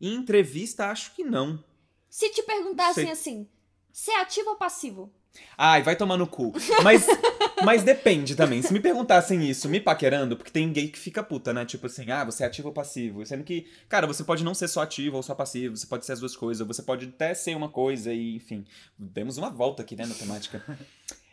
[0.00, 1.62] Em entrevista, acho que não.
[2.09, 3.12] Se te perguntassem Sei.
[3.12, 3.48] assim,
[3.92, 5.12] você é ativo ou passivo?
[5.57, 6.53] Ai, vai tomar no cu.
[6.83, 7.07] Mas,
[7.64, 8.62] mas depende também.
[8.62, 11.64] Se me perguntassem isso, me paquerando, porque tem gay que fica puta, né?
[11.64, 13.24] Tipo assim, ah, você é ativo ou passivo?
[13.24, 16.12] Sendo que, cara, você pode não ser só ativo ou só passivo, você pode ser
[16.12, 18.64] as duas coisas, você pode até ser uma coisa e, enfim.
[18.98, 20.64] Demos uma volta aqui, né, na temática.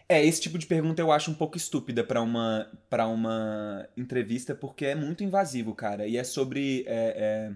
[0.10, 4.56] É, esse tipo de pergunta eu acho um pouco estúpida pra uma, pra uma entrevista,
[4.56, 6.08] porque é muito invasivo, cara.
[6.08, 6.86] E é sobre.
[6.88, 7.52] É, é,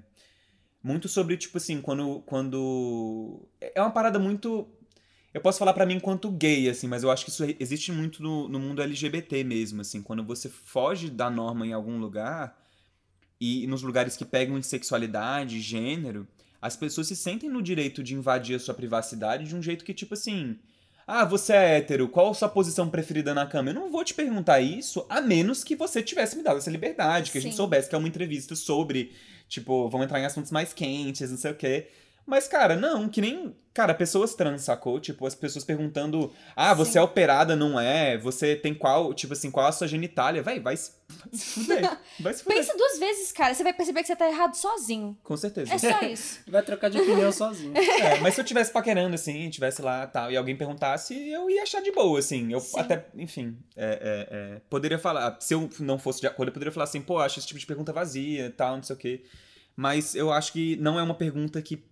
[0.83, 2.21] muito sobre, tipo assim, quando.
[2.25, 4.67] quando É uma parada muito.
[5.33, 8.21] Eu posso falar pra mim enquanto gay, assim, mas eu acho que isso existe muito
[8.21, 10.01] no, no mundo LGBT mesmo, assim.
[10.01, 12.57] Quando você foge da norma em algum lugar,
[13.41, 16.27] e nos lugares que pegam em sexualidade, gênero,
[16.61, 19.95] as pessoas se sentem no direito de invadir a sua privacidade de um jeito que,
[19.95, 20.59] tipo assim.
[21.07, 23.71] Ah, você é hétero, qual a sua posição preferida na cama?
[23.71, 27.31] Eu não vou te perguntar isso, a menos que você tivesse me dado essa liberdade,
[27.31, 27.57] que a gente Sim.
[27.57, 29.11] soubesse que é uma entrevista sobre,
[29.49, 31.87] tipo, vão entrar em assuntos mais quentes, não sei o quê.
[32.31, 33.53] Mas, cara, não, que nem.
[33.73, 35.01] Cara, pessoas trans, sacou?
[35.01, 36.99] Tipo, as pessoas perguntando: Ah, você Sim.
[36.99, 38.17] é operada, não é?
[38.19, 40.41] Você tem qual, tipo assim, qual a sua genitália?
[40.41, 41.97] Véi, vai se, vai se fuder.
[42.21, 42.57] Vai se fuder.
[42.57, 43.53] Pensa duas vezes, cara.
[43.53, 45.17] Você vai perceber que você tá errado sozinho.
[45.21, 45.73] Com certeza.
[45.73, 46.39] É só isso.
[46.47, 47.73] Vai trocar de opinião sozinho.
[48.01, 51.63] É, mas se eu tivesse paquerando, assim, tivesse lá tal, e alguém perguntasse, eu ia
[51.63, 52.51] achar de boa, assim.
[52.53, 52.79] Eu Sim.
[52.79, 55.35] até, enfim, é, é, é, poderia falar.
[55.41, 57.65] Se eu não fosse de acordo, eu poderia falar assim, pô, acho esse tipo de
[57.65, 59.23] pergunta vazia e tal, não sei o quê.
[59.75, 61.83] Mas eu acho que não é uma pergunta que,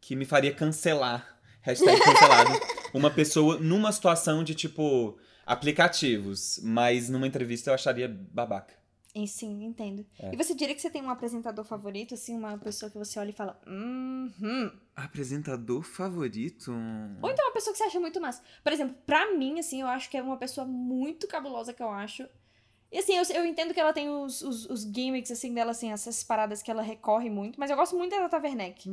[0.00, 1.38] que me faria cancelar.
[1.60, 2.52] Hashtag cancelado.
[2.94, 6.60] uma pessoa numa situação de, tipo, aplicativos.
[6.62, 8.78] Mas numa entrevista eu acharia babaca.
[9.14, 10.06] E sim, entendo.
[10.18, 10.32] É.
[10.32, 13.30] E você diria que você tem um apresentador favorito, assim, uma pessoa que você olha
[13.30, 16.70] e fala, hum, Apresentador favorito?
[17.22, 18.42] Ou então uma pessoa que você acha muito massa.
[18.62, 21.90] Por exemplo, pra mim, assim, eu acho que é uma pessoa muito cabulosa que eu
[21.90, 22.28] acho.
[22.92, 25.90] E assim, eu, eu entendo que ela tem os, os, os gimmicks, assim, dela, assim,
[25.90, 28.88] essas paradas que ela recorre muito, mas eu gosto muito da Tata Werneck.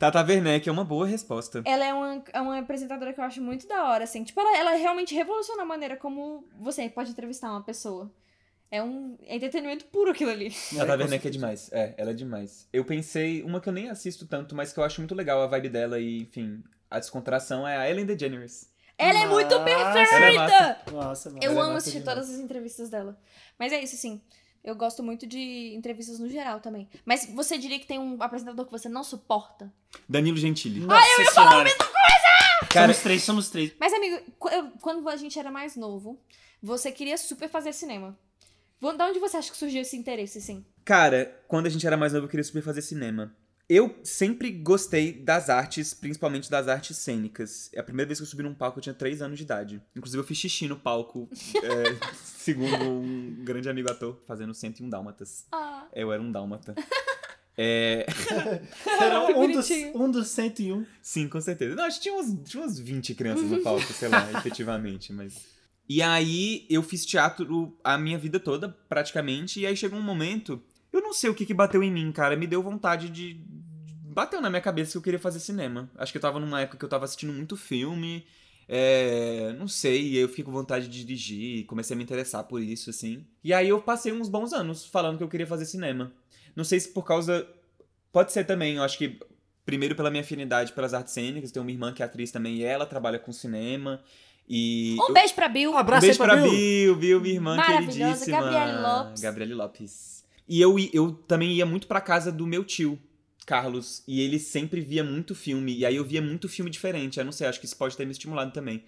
[0.00, 1.60] Tata Werneck é uma boa resposta.
[1.62, 4.24] Ela é uma, é uma apresentadora que eu acho muito da hora, assim.
[4.24, 8.10] Tipo, ela, ela realmente revoluciona a maneira como você pode entrevistar uma pessoa.
[8.70, 10.50] É um é entretenimento puro aquilo ali.
[10.74, 11.70] Tata Werneck é demais.
[11.70, 12.66] É, ela é demais.
[12.72, 15.46] Eu pensei, uma que eu nem assisto tanto, mas que eu acho muito legal a
[15.46, 18.70] vibe dela e, enfim, a descontração é a Ellen DeGeneres.
[18.96, 19.68] Ela é muito Nossa.
[19.68, 20.38] Ela é perfeita!
[20.38, 20.78] massa.
[20.92, 21.42] Nossa, mano.
[21.42, 22.14] Eu Ela é amo massa assistir demais.
[22.16, 23.20] todas as entrevistas dela.
[23.58, 24.22] Mas é isso, assim.
[24.62, 26.88] Eu gosto muito de entrevistas no geral também.
[27.04, 29.72] Mas você diria que tem um apresentador que você não suporta?
[30.08, 30.80] Danilo Gentili.
[30.80, 31.90] Nossa eu ia falar a mesma Cara-
[32.68, 33.72] Cara, somos três, somos três.
[33.80, 34.20] Mas, amigo,
[34.80, 36.20] quando a gente era mais novo,
[36.62, 38.16] você queria super fazer cinema.
[38.96, 40.64] Da onde você acha que surgiu esse interesse, assim?
[40.84, 43.34] Cara, quando a gente era mais novo, eu queria super fazer cinema.
[43.72, 47.70] Eu sempre gostei das artes, principalmente das artes cênicas.
[47.72, 49.80] É a primeira vez que eu subi num palco, eu tinha 3 anos de idade.
[49.94, 51.28] Inclusive, eu fiz xixi no palco,
[51.62, 51.96] é,
[52.34, 55.46] segundo um grande amigo ator, fazendo 101 Dálmatas.
[55.52, 56.74] Ah, Eu era um dálmata.
[57.62, 58.06] É,
[58.86, 60.86] Era Que um dos, um dos 101.
[61.02, 61.74] Sim, com certeza.
[61.74, 65.34] Não, acho que tinha uns, tinha uns 20 crianças no palco, sei lá, efetivamente, mas.
[65.86, 70.62] E aí eu fiz teatro a minha vida toda, praticamente, e aí chegou um momento.
[70.90, 72.34] Eu não sei o que, que bateu em mim, cara.
[72.34, 73.44] Me deu vontade de.
[74.20, 75.90] Bateu na minha cabeça que eu queria fazer cinema.
[75.96, 78.22] Acho que eu tava numa época que eu tava assistindo muito filme.
[78.68, 82.60] É, não sei, e eu fiquei com vontade de dirigir, comecei a me interessar por
[82.60, 83.24] isso, assim.
[83.42, 86.12] E aí eu passei uns bons anos falando que eu queria fazer cinema.
[86.54, 87.48] Não sei se por causa.
[88.12, 89.18] Pode ser também, eu acho que
[89.64, 92.62] primeiro pela minha afinidade pelas artes cênicas, tenho uma irmã que é atriz também e
[92.62, 94.02] ela trabalha com cinema.
[94.46, 94.96] E.
[95.00, 95.70] um eu- beijo pra Bill.
[95.70, 96.52] Um um abraço beijo aí pra pra Bill.
[96.52, 98.40] Bill, Bill, minha irmã Maravilhosa, queridíssima.
[98.42, 99.20] Gabriele Lopes.
[99.22, 100.24] Gabriele Lopes.
[100.46, 102.98] E eu, eu também ia muito pra casa do meu tio,
[103.50, 107.18] Carlos, e ele sempre via muito filme, e aí eu via muito filme diferente.
[107.18, 108.84] Eu não sei, acho que isso pode ter me estimulado também.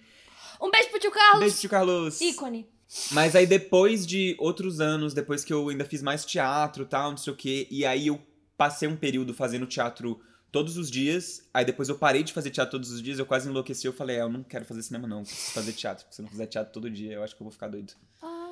[0.61, 1.39] Um beijo pro tio Carlos.
[1.41, 2.21] Beijo, tio Carlos.
[2.21, 2.65] Ícone.
[3.11, 7.11] Mas aí depois de outros anos, depois que eu ainda fiz mais teatro e tal,
[7.11, 8.21] não sei o quê, e aí eu
[8.55, 12.71] passei um período fazendo teatro todos os dias, aí depois eu parei de fazer teatro
[12.71, 15.19] todos os dias, eu quase enlouqueci, eu falei, é, eu não quero fazer cinema não,
[15.19, 17.41] eu preciso fazer teatro, porque se eu não fizer teatro todo dia, eu acho que
[17.41, 17.93] eu vou ficar doido.
[18.21, 18.42] Ah.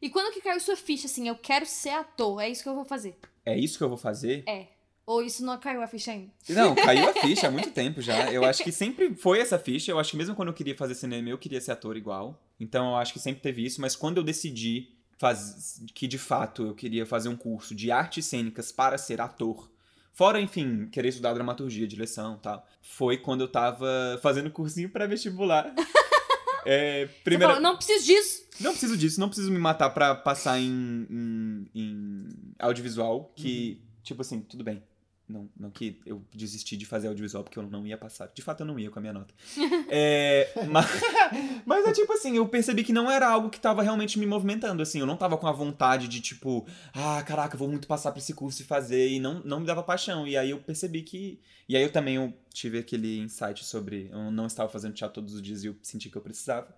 [0.00, 2.74] E quando que caiu sua ficha, assim, eu quero ser ator, é isso que eu
[2.74, 3.18] vou fazer?
[3.44, 4.44] É isso que eu vou fazer?
[4.48, 4.68] É.
[5.06, 6.30] Ou isso não caiu a ficha ainda?
[6.48, 8.32] Não, caiu a ficha há muito tempo já.
[8.32, 9.90] Eu acho que sempre foi essa ficha.
[9.90, 12.40] Eu acho que mesmo quando eu queria fazer cinema, eu queria ser ator igual.
[12.60, 13.80] Então eu acho que sempre teve isso.
[13.80, 15.82] Mas quando eu decidi faz...
[15.94, 19.68] que de fato eu queria fazer um curso de artes cênicas para ser ator,
[20.12, 25.74] fora, enfim, querer estudar dramaturgia, direção e tal, foi quando eu tava fazendo cursinho pré-vestibular.
[26.66, 27.54] É, primeira...
[27.54, 28.44] falou, não preciso disso.
[28.60, 34.20] Não preciso disso, não preciso me matar pra passar em, em, em audiovisual, que, tipo
[34.22, 34.82] assim, tudo bem.
[35.30, 38.30] Não, não que eu desisti de fazer audiovisual porque eu não ia passar.
[38.34, 39.34] De fato, eu não ia com a minha nota.
[39.92, 40.86] É, mas,
[41.66, 44.82] mas é tipo assim, eu percebi que não era algo que tava realmente me movimentando,
[44.82, 45.00] assim.
[45.00, 48.32] Eu não tava com a vontade de, tipo, ah, caraca, vou muito passar por esse
[48.32, 49.08] curso e fazer.
[49.08, 50.26] E não, não me dava paixão.
[50.28, 51.40] E aí eu percebi que...
[51.68, 54.08] E aí eu também eu tive aquele insight sobre...
[54.12, 56.68] Eu não estava fazendo teatro todos os dias e eu senti que eu precisava.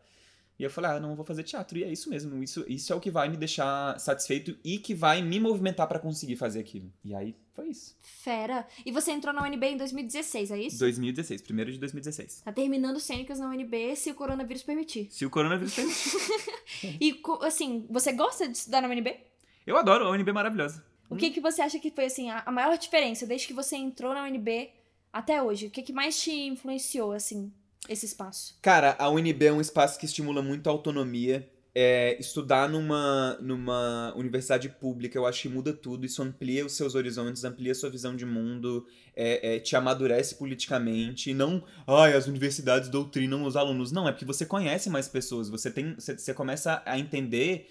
[0.62, 1.76] E eu falei, ah, não, vou fazer teatro.
[1.76, 2.40] E é isso mesmo.
[2.40, 5.98] Isso, isso é o que vai me deixar satisfeito e que vai me movimentar pra
[5.98, 6.88] conseguir fazer aquilo.
[7.04, 7.96] E aí foi isso.
[8.00, 8.64] Fera.
[8.86, 10.78] E você entrou na UNB em 2016, é isso?
[10.78, 12.42] 2016, primeiro de 2016.
[12.42, 15.08] Tá terminando cênicas na UNB se o coronavírus permitir.
[15.10, 16.12] Se o coronavírus permitir.
[17.00, 19.16] E, assim, você gosta de estudar na UNB?
[19.66, 20.84] Eu adoro, a UNB é maravilhosa.
[21.10, 23.74] O que, que você acha que foi, assim, a a maior diferença desde que você
[23.74, 24.70] entrou na UNB
[25.12, 25.66] até hoje?
[25.66, 27.52] O que, que mais te influenciou, assim,
[27.88, 28.56] esse espaço?
[28.62, 31.48] Cara, a UNB é um espaço que estimula muito a autonomia.
[31.74, 36.04] É, estudar numa, numa universidade pública, eu acho que muda tudo.
[36.04, 40.34] Isso amplia os seus horizontes, amplia a sua visão de mundo, é, é, te amadurece
[40.34, 41.30] politicamente.
[41.30, 43.90] E não, ai, as universidades doutrinam os alunos.
[43.90, 45.48] Não, é porque você conhece mais pessoas.
[45.48, 47.68] Você, tem, você, você começa a entender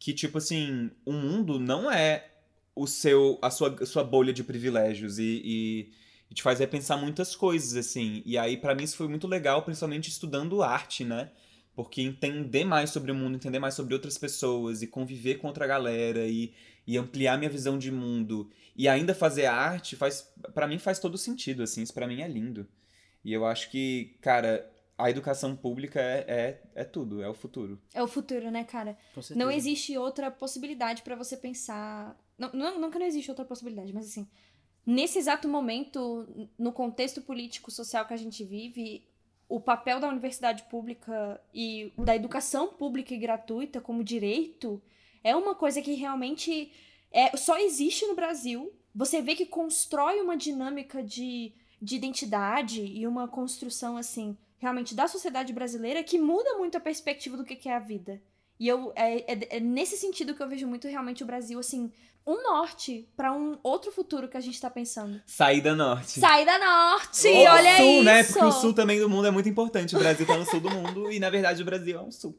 [0.00, 2.26] que, tipo assim, o mundo não é
[2.74, 5.18] o seu, a sua, a sua bolha de privilégios.
[5.18, 5.92] E, e,
[6.30, 8.22] e te faz repensar muitas coisas, assim.
[8.24, 11.30] E aí, pra mim, isso foi muito legal, principalmente estudando arte, né?
[11.74, 15.66] Porque entender mais sobre o mundo, entender mais sobre outras pessoas e conviver com outra
[15.66, 16.54] galera e,
[16.86, 21.16] e ampliar minha visão de mundo e ainda fazer arte, faz para mim faz todo
[21.16, 22.66] sentido, assim, isso pra mim é lindo.
[23.24, 27.80] E eu acho que, cara, a educação pública é, é, é tudo, é o futuro.
[27.92, 28.96] É o futuro, né, cara?
[29.34, 32.16] Não existe outra possibilidade pra você pensar.
[32.36, 34.28] Não, não, não que não existe outra possibilidade, mas assim,
[34.86, 36.26] nesse exato momento,
[36.58, 39.06] no contexto político social que a gente vive,
[39.48, 44.82] o papel da universidade pública e da educação pública e gratuita como direito
[45.22, 46.72] é uma coisa que realmente
[47.10, 48.72] é, só existe no Brasil.
[48.94, 55.06] Você vê que constrói uma dinâmica de, de identidade e uma construção, assim, realmente da
[55.06, 58.22] sociedade brasileira que muda muito a perspectiva do que que é a vida.
[58.58, 61.90] E eu é, é- é nesse sentido que eu vejo muito realmente o Brasil, assim,
[62.26, 65.20] um norte pra um outro futuro que a gente tá pensando.
[65.26, 66.20] Saída norte.
[66.20, 67.28] Saída norte!
[67.28, 68.02] Ou olha sul, isso!
[68.04, 68.24] né?
[68.24, 69.94] Porque o sul também do mundo é muito importante.
[69.94, 72.38] O Brasil tá no sul do mundo e, na verdade, o Brasil é um sul.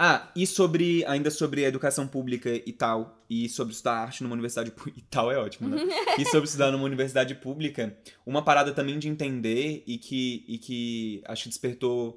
[0.00, 4.32] Ah, e sobre, ainda sobre a educação pública e tal, e sobre estudar arte numa
[4.34, 5.82] universidade pu- e tal é ótimo, né?
[6.16, 11.20] e sobre estudar numa universidade pública, uma parada também de entender e que, e que
[11.26, 12.16] acho que despertou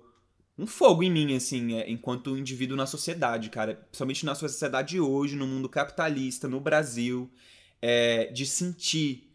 [0.62, 3.76] um fogo em mim, assim, é, enquanto indivíduo na sociedade, cara.
[3.76, 7.32] Principalmente na sociedade hoje, no mundo capitalista, no Brasil,
[7.82, 9.28] é, de sentir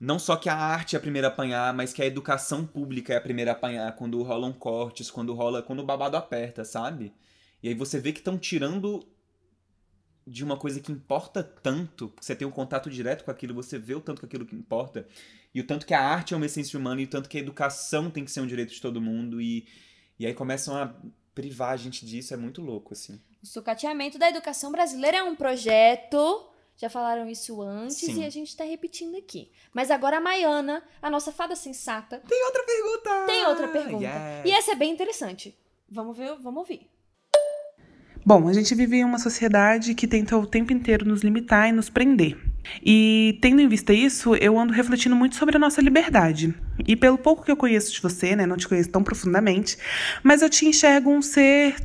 [0.00, 3.12] não só que a arte é a primeira a apanhar, mas que a educação pública
[3.12, 7.12] é a primeira a apanhar quando rolam cortes, quando rola, quando o babado aperta, sabe?
[7.62, 9.04] E aí você vê que estão tirando
[10.24, 13.94] de uma coisa que importa tanto, você tem um contato direto com aquilo, você vê
[13.94, 15.08] o tanto que aquilo que importa,
[15.54, 17.40] e o tanto que a arte é uma essência humana, e o tanto que a
[17.40, 19.66] educação tem que ser um direito de todo mundo, e,
[20.18, 20.94] e aí começam a
[21.34, 23.20] privar a gente disso, é muito louco, assim.
[23.42, 26.44] O sucateamento da educação brasileira é um projeto.
[26.76, 28.22] Já falaram isso antes Sim.
[28.22, 29.50] e a gente tá repetindo aqui.
[29.72, 33.26] Mas agora a Maiana, a nossa fada sensata, Tem outra pergunta!
[33.26, 34.04] tem outra pergunta.
[34.04, 34.44] Yes.
[34.44, 35.56] E essa é bem interessante.
[35.90, 36.88] Vamos ver, vamos ouvir.
[38.24, 41.72] Bom, a gente vive em uma sociedade que tenta o tempo inteiro nos limitar e
[41.72, 42.36] nos prender.
[42.84, 46.54] E tendo em vista isso, eu ando refletindo muito sobre a nossa liberdade.
[46.86, 49.76] E pelo pouco que eu conheço de você, né, não te conheço tão profundamente,
[50.22, 51.76] mas eu te enxergo um ser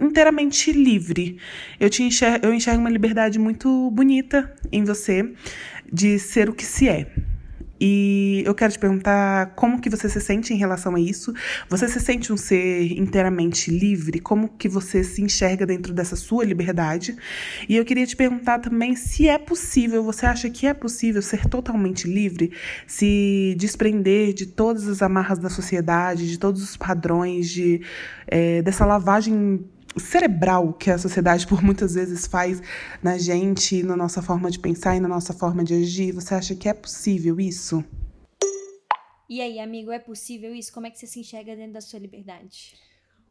[0.00, 1.38] inteiramente livre.
[1.78, 5.32] Eu te enxergo, eu enxergo uma liberdade muito bonita em você
[5.92, 7.10] de ser o que se é.
[7.80, 11.32] E eu quero te perguntar como que você se sente em relação a isso.
[11.68, 14.20] Você se sente um ser inteiramente livre?
[14.20, 17.16] Como que você se enxerga dentro dessa sua liberdade?
[17.68, 21.46] E eu queria te perguntar também se é possível, você acha que é possível ser
[21.46, 22.52] totalmente livre?
[22.86, 27.80] Se desprender de todas as amarras da sociedade, de todos os padrões, de,
[28.26, 29.64] eh, dessa lavagem
[29.98, 32.62] cerebral que a sociedade por muitas vezes faz
[33.02, 36.12] na gente, na nossa forma de pensar e na nossa forma de agir.
[36.12, 37.84] Você acha que é possível isso?
[39.28, 40.72] E aí, amigo, é possível isso?
[40.72, 42.74] Como é que você se enxerga dentro da sua liberdade?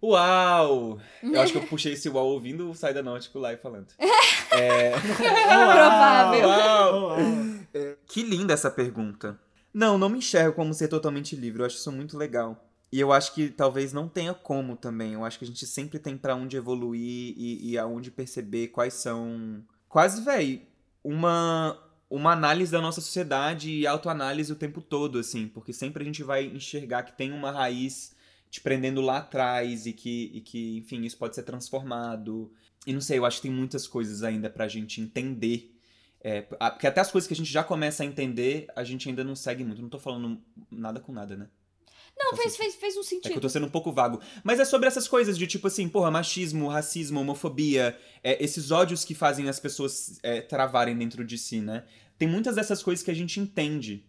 [0.02, 0.98] Uau!
[1.22, 3.88] Eu acho que eu puxei esse uau ouvindo o Saída Náutico lá e falando.
[4.52, 4.94] É...
[5.00, 6.48] Provável.
[6.48, 7.18] Uau!
[7.20, 9.40] Oh, Que linda essa pergunta.
[9.72, 11.62] Não, não me enxergo como ser totalmente livre.
[11.62, 12.69] Eu acho isso muito legal.
[12.92, 15.14] E eu acho que talvez não tenha como também.
[15.14, 18.96] Eu acho que a gente sempre tem pra onde evoluir e, e aonde perceber quais
[18.96, 19.64] são.
[19.88, 20.68] Quase, véi,
[21.04, 21.78] uma,
[22.10, 25.48] uma análise da nossa sociedade e autoanálise o tempo todo, assim.
[25.48, 28.16] Porque sempre a gente vai enxergar que tem uma raiz
[28.50, 32.52] te prendendo lá atrás e que, e que enfim, isso pode ser transformado.
[32.88, 35.76] E não sei, eu acho que tem muitas coisas ainda pra gente entender
[36.22, 39.24] É, porque até as coisas que a gente já começa a entender, a gente ainda
[39.24, 39.82] não segue muito.
[39.82, 41.50] Não tô falando nada com nada, né?
[42.20, 43.40] Não, Só fez, fez, fez um É que eu sentido.
[43.42, 44.20] tô sendo um pouco vago.
[44.44, 49.06] Mas é sobre essas coisas de tipo assim, porra, machismo, racismo, homofobia, é, esses ódios
[49.06, 51.86] que fazem as pessoas é, travarem dentro de si, né?
[52.18, 54.04] Tem muitas dessas coisas que a gente entende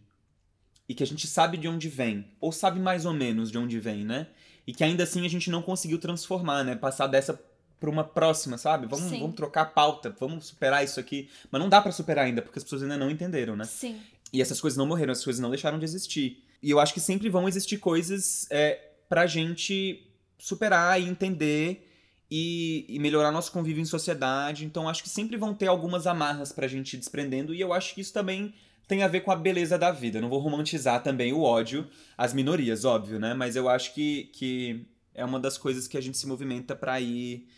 [0.89, 3.79] e que a gente sabe de onde vem, ou sabe mais ou menos de onde
[3.79, 4.27] vem, né?
[4.67, 6.75] E que ainda assim a gente não conseguiu transformar, né?
[6.75, 7.41] Passar dessa
[7.79, 8.89] pra uma próxima, sabe?
[8.89, 9.21] Vamos, Sim.
[9.21, 11.31] vamos trocar a pauta, vamos superar isso aqui.
[11.51, 13.65] Mas não dá pra superar ainda, porque as pessoas ainda não entenderam, né?
[13.65, 14.01] Sim.
[14.33, 16.45] E essas coisas não morreram, essas coisas não deixaram de existir.
[16.63, 20.07] E eu acho que sempre vão existir coisas é, pra gente
[20.39, 21.87] superar e entender
[22.31, 24.65] e, e melhorar nosso convívio em sociedade.
[24.65, 27.55] Então acho que sempre vão ter algumas amarras pra gente ir desprendendo.
[27.55, 28.55] E eu acho que isso também
[28.87, 30.21] tem a ver com a beleza da vida.
[30.21, 33.35] Não vou romantizar também o ódio às minorias, óbvio, né?
[33.35, 37.01] Mas eu acho que, que é uma das coisas que a gente se movimenta pra
[37.01, 37.49] ir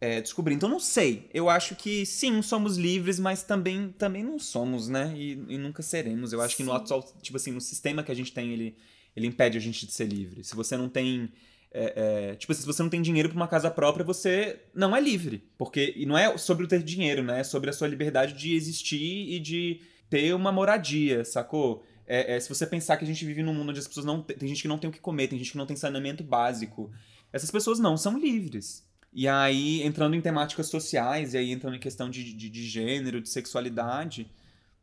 [0.00, 0.54] é, descobrir.
[0.54, 1.28] Então não sei.
[1.34, 5.12] Eu acho que sim, somos livres, mas também, também não somos, né?
[5.16, 6.32] E, e nunca seremos.
[6.32, 6.76] Eu acho que no Sim.
[6.76, 8.76] atual, tipo assim, no sistema que a gente tem, ele,
[9.14, 10.42] ele impede a gente de ser livre.
[10.42, 11.30] Se você não tem.
[11.72, 14.96] é, é, tipo assim, se você não tem dinheiro pra uma casa própria, você não
[14.96, 15.44] é livre.
[15.58, 15.92] Porque.
[15.96, 17.40] E não é sobre o ter dinheiro, né?
[17.40, 18.98] É sobre a sua liberdade de existir
[19.32, 21.84] e de ter uma moradia, sacou?
[22.06, 24.20] É, é, se você pensar que a gente vive num mundo onde as pessoas não.
[24.22, 26.24] te- Tem gente que não tem o que comer, tem gente que não tem saneamento
[26.24, 26.90] básico.
[27.32, 28.88] Essas pessoas não são livres.
[29.12, 33.20] E aí, entrando em temáticas sociais, e aí entrando em questão de, de, de gênero,
[33.20, 34.30] de sexualidade,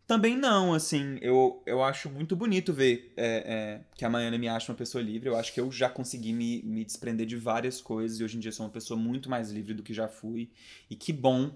[0.07, 4.47] também não, assim, eu, eu acho muito bonito ver é, é, que a Maiana me
[4.47, 7.81] acha uma pessoa livre, eu acho que eu já consegui me, me desprender de várias
[7.81, 10.49] coisas, e hoje em dia sou uma pessoa muito mais livre do que já fui,
[10.89, 11.51] e que bom.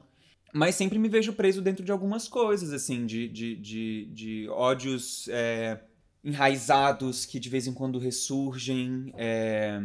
[0.53, 5.29] Mas sempre me vejo preso dentro de algumas coisas, assim, de, de, de, de ódios
[5.29, 5.79] é,
[6.21, 9.79] enraizados que de vez em quando ressurgem, é...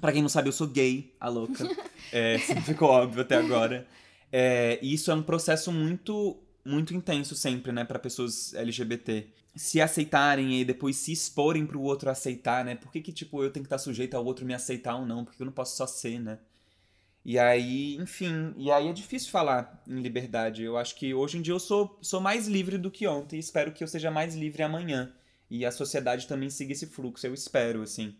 [0.00, 1.64] Pra quem não sabe, eu sou gay, a louca.
[2.12, 3.86] É, isso não ficou óbvio até agora.
[4.30, 9.28] É, e isso é um processo muito, muito intenso sempre, né, para pessoas LGBT.
[9.54, 12.74] Se aceitarem e depois se exporem pro outro aceitar, né?
[12.74, 15.24] Por que, que tipo, eu tenho que estar sujeito ao outro me aceitar ou não?
[15.24, 16.38] Por que eu não posso só ser, né?
[17.24, 20.62] E aí, enfim, e aí é difícil falar em liberdade.
[20.64, 23.40] Eu acho que hoje em dia eu sou, sou mais livre do que ontem e
[23.40, 25.12] espero que eu seja mais livre amanhã.
[25.48, 28.16] E a sociedade também siga esse fluxo, eu espero, assim.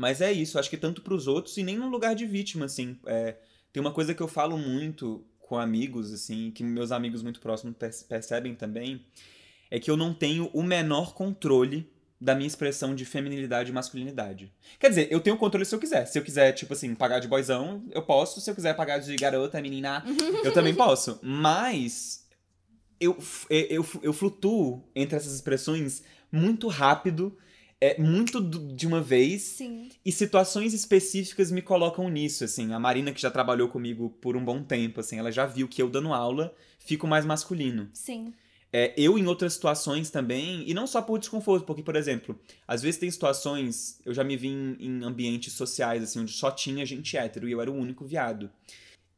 [0.00, 2.96] Mas é isso, acho que tanto pros outros e nem num lugar de vítima, assim.
[3.04, 3.36] É,
[3.70, 7.76] tem uma coisa que eu falo muito com amigos, assim, que meus amigos muito próximos
[7.76, 9.04] perce- percebem também,
[9.70, 11.86] é que eu não tenho o menor controle
[12.18, 14.50] da minha expressão de feminilidade e masculinidade.
[14.78, 16.06] Quer dizer, eu tenho controle se eu quiser.
[16.06, 18.40] Se eu quiser, tipo assim, pagar de boyzão, eu posso.
[18.40, 20.02] Se eu quiser pagar de garota, menina,
[20.42, 21.18] eu também posso.
[21.22, 22.26] Mas
[22.98, 23.18] eu,
[23.50, 27.36] eu, eu flutuo entre essas expressões muito rápido,
[27.80, 29.88] é muito de uma vez, Sim.
[30.04, 32.72] e situações específicas me colocam nisso, assim.
[32.74, 35.82] A Marina, que já trabalhou comigo por um bom tempo, assim, ela já viu que
[35.82, 37.88] eu dando aula fico mais masculino.
[37.92, 38.32] Sim.
[38.72, 42.38] É, eu em outras situações também, e não só por desconforto, porque, por exemplo,
[42.68, 46.50] às vezes tem situações, eu já me vi em, em ambientes sociais, assim, onde só
[46.50, 48.50] tinha gente hétero e eu era o único viado.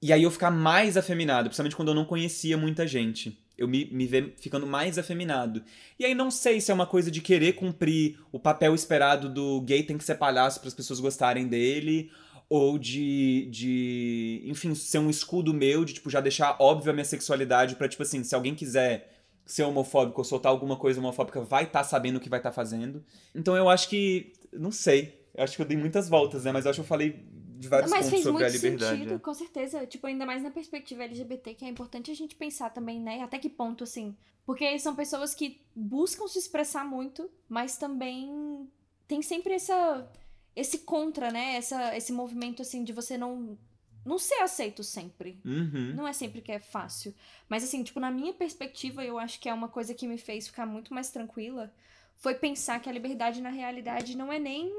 [0.01, 3.39] E aí eu ficar mais afeminado, principalmente quando eu não conhecia muita gente.
[3.63, 5.63] Eu me, me ver ficando mais afeminado.
[5.99, 9.61] E aí não sei se é uma coisa de querer cumprir o papel esperado do
[9.61, 12.11] gay tem que ser palhaço para as pessoas gostarem dele,
[12.49, 17.05] ou de, de, enfim, ser um escudo meu, de, tipo, já deixar óbvio a minha
[17.05, 19.11] sexualidade pra, tipo assim, se alguém quiser
[19.47, 23.03] ser homofóbico ou soltar alguma coisa homofóbica, vai estar sabendo o que vai estar fazendo.
[23.35, 26.65] Então eu acho que, não sei, eu acho que eu dei muitas voltas, né, mas
[26.65, 27.25] eu acho que eu falei
[27.63, 28.97] de vários Mas pontos fez sobre muito a liberdade.
[28.97, 29.21] sentido, né?
[29.21, 29.87] com certeza.
[29.87, 33.23] Tipo, ainda mais na perspectiva LGBT, que é importante a gente pensar também, né?
[33.23, 34.17] Até que ponto, assim.
[34.45, 38.69] Porque são pessoas que buscam se expressar muito, mas também
[39.07, 40.11] tem sempre essa
[40.57, 41.55] esse contra, né?
[41.55, 43.57] Essa, esse movimento, assim, de você não,
[44.05, 45.41] não ser aceito sempre.
[45.45, 45.95] Uhum.
[45.95, 47.15] Não é sempre que é fácil.
[47.49, 50.49] Mas assim, tipo, na minha perspectiva, eu acho que é uma coisa que me fez
[50.49, 51.73] ficar muito mais tranquila.
[52.17, 54.71] Foi pensar que a liberdade, na realidade, não é nem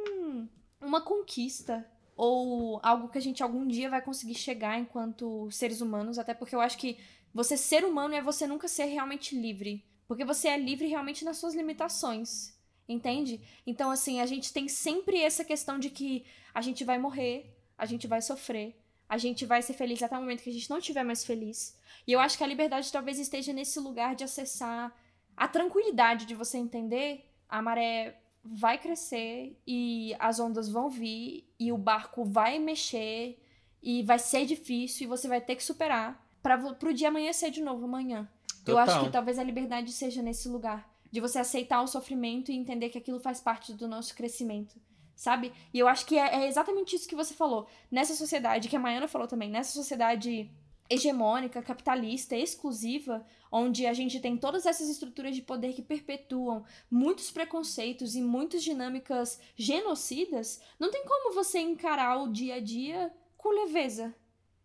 [0.82, 1.90] uma conquista.
[2.16, 6.20] Ou algo que a gente algum dia vai conseguir chegar enquanto seres humanos.
[6.20, 7.00] Até porque eu acho que
[7.34, 9.84] você ser humano é você nunca ser realmente livre.
[10.08, 12.54] Porque você é livre realmente nas suas limitações.
[12.88, 13.42] Entende?
[13.66, 17.86] Então, assim, a gente tem sempre essa questão de que a gente vai morrer, a
[17.86, 18.76] gente vai sofrer,
[19.08, 21.78] a gente vai ser feliz até o momento que a gente não estiver mais feliz.
[22.06, 24.94] E eu acho que a liberdade talvez esteja nesse lugar de acessar
[25.36, 31.72] a tranquilidade de você entender a maré vai crescer e as ondas vão vir e
[31.72, 33.40] o barco vai mexer
[33.82, 37.62] e vai ser difícil e você vai ter que superar para pro dia amanhecer de
[37.62, 38.28] novo amanhã.
[38.66, 39.06] Eu acho Total.
[39.06, 42.98] que talvez a liberdade seja nesse lugar de você aceitar o sofrimento e entender que
[42.98, 44.76] aquilo faz parte do nosso crescimento.
[45.16, 45.54] Sabe?
[45.74, 47.68] E eu acho que é, é exatamente isso que você falou.
[47.92, 50.50] Nessa sociedade, que a Maiana falou também, nessa sociedade
[50.90, 57.32] hegemônica, capitalista, exclusiva, onde a gente tem todas essas estruturas de poder que perpetuam muitos
[57.32, 63.50] preconceitos e muitas dinâmicas genocidas, não tem como você encarar o dia a dia com
[63.50, 64.14] leveza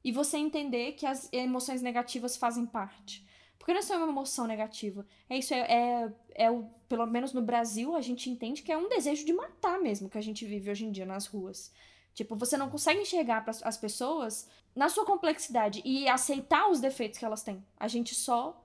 [0.03, 3.27] e você entender que as emoções negativas fazem parte.
[3.59, 5.07] Porque não é só uma emoção negativa.
[5.29, 8.79] É isso, é, é, é o, pelo menos no Brasil, a gente entende que é
[8.79, 11.73] um desejo de matar mesmo que a gente vive hoje em dia nas ruas.
[12.19, 17.25] Tipo, você não consegue enxergar as pessoas na sua complexidade e aceitar os defeitos que
[17.25, 17.65] elas têm.
[17.79, 18.61] A gente só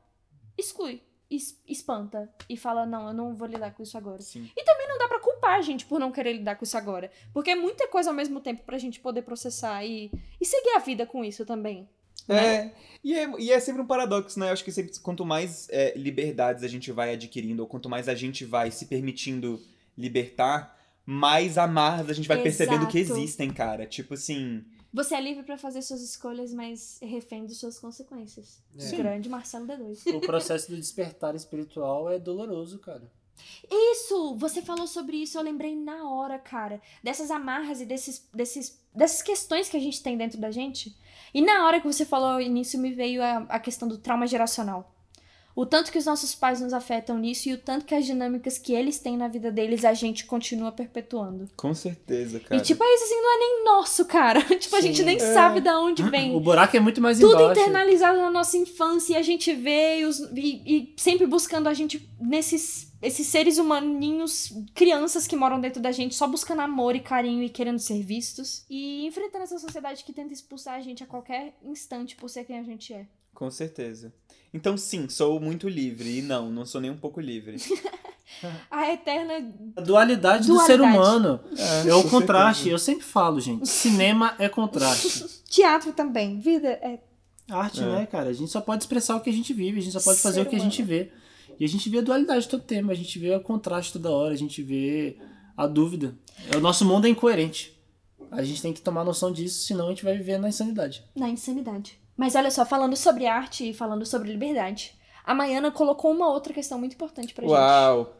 [0.58, 4.20] exclui, es- espanta e fala: não, eu não vou lidar com isso agora.
[4.24, 4.50] Sim.
[4.58, 7.12] E também não dá pra culpar a gente por não querer lidar com isso agora.
[7.32, 10.80] Porque é muita coisa ao mesmo tempo pra gente poder processar e, e seguir a
[10.80, 11.88] vida com isso também.
[12.28, 12.72] É,
[13.04, 14.48] e é, e é sempre um paradoxo, né?
[14.50, 18.10] Eu acho que sempre, quanto mais é, liberdades a gente vai adquirindo, ou quanto mais
[18.10, 19.62] a gente vai se permitindo
[19.96, 20.76] libertar,
[21.06, 23.20] mais amarras a gente vai percebendo que Exato.
[23.20, 23.86] existem, cara.
[23.86, 24.64] Tipo assim.
[24.94, 28.62] Você é livre pra fazer suas escolhas, mas refém de suas consequências.
[28.78, 28.96] É.
[28.96, 30.16] Grande Marcelo D2.
[30.16, 33.12] O processo do despertar espiritual é doloroso, cara.
[33.70, 34.36] Isso!
[34.38, 36.80] Você falou sobre isso, eu lembrei na hora, cara.
[37.04, 40.96] Dessas amarras e desses, desses, dessas questões que a gente tem dentro da gente.
[41.34, 44.93] E na hora que você falou nisso, me veio a, a questão do trauma geracional.
[45.56, 48.58] O tanto que os nossos pais nos afetam nisso e o tanto que as dinâmicas
[48.58, 51.48] que eles têm na vida deles a gente continua perpetuando.
[51.56, 52.56] Com certeza, cara.
[52.60, 54.42] E tipo, isso assim não é nem nosso, cara.
[54.58, 55.04] tipo, a gente Sim.
[55.06, 55.34] nem É.
[55.34, 56.36] sabe da onde vem.
[56.36, 57.62] O buraco é muito mais Tudo embaixo.
[57.62, 61.74] internalizado na nossa infância e a gente vê e, os- e- e sempre buscando a
[61.74, 67.02] gente nesses esses seres humaninhos, crianças que moram dentro da gente, só buscando amor e
[67.02, 68.64] carinho e querendo ser vistos.
[68.70, 72.58] E enfrentando essa sociedade que tenta expulsar a gente a qualquer instante por ser quem
[72.58, 73.06] a gente é.
[73.34, 74.14] Com certeza.
[74.54, 76.20] Então, sim, sou muito livre.
[76.20, 77.58] E não, não sou nem um pouco livre.
[78.70, 79.54] A eterna.
[79.76, 80.98] A dualidade, do ser Dualidade.
[80.98, 82.64] humano É, é o contraste.
[82.64, 82.76] certeza.
[82.76, 83.68] Eu sempre falo, gente.
[83.70, 85.26] Cinema é contraste.
[85.50, 86.40] Teatro também.
[86.40, 87.00] Vida é.
[87.50, 87.86] Arte, É.
[87.86, 88.30] né, cara?
[88.30, 90.42] A gente só pode expressar o que a gente vive, a gente só pode fazer
[90.42, 91.12] Ser o que a gente vê.
[91.60, 94.34] E a gente vê a dualidade todo tempo, a gente vê o contraste toda hora,
[94.34, 95.18] a gente vê
[95.56, 96.16] a dúvida.
[96.56, 97.78] O nosso mundo é incoerente.
[98.32, 101.04] A gente tem que tomar noção disso, senão a gente vai viver na insanidade.
[101.16, 102.00] na insanidade.
[102.18, 104.94] Mas olha só, falando sobre arte e falando sobre liberdade,
[105.26, 107.54] a Maiana colocou uma outra questão muito importante pra gente.
[107.54, 108.14] Uau!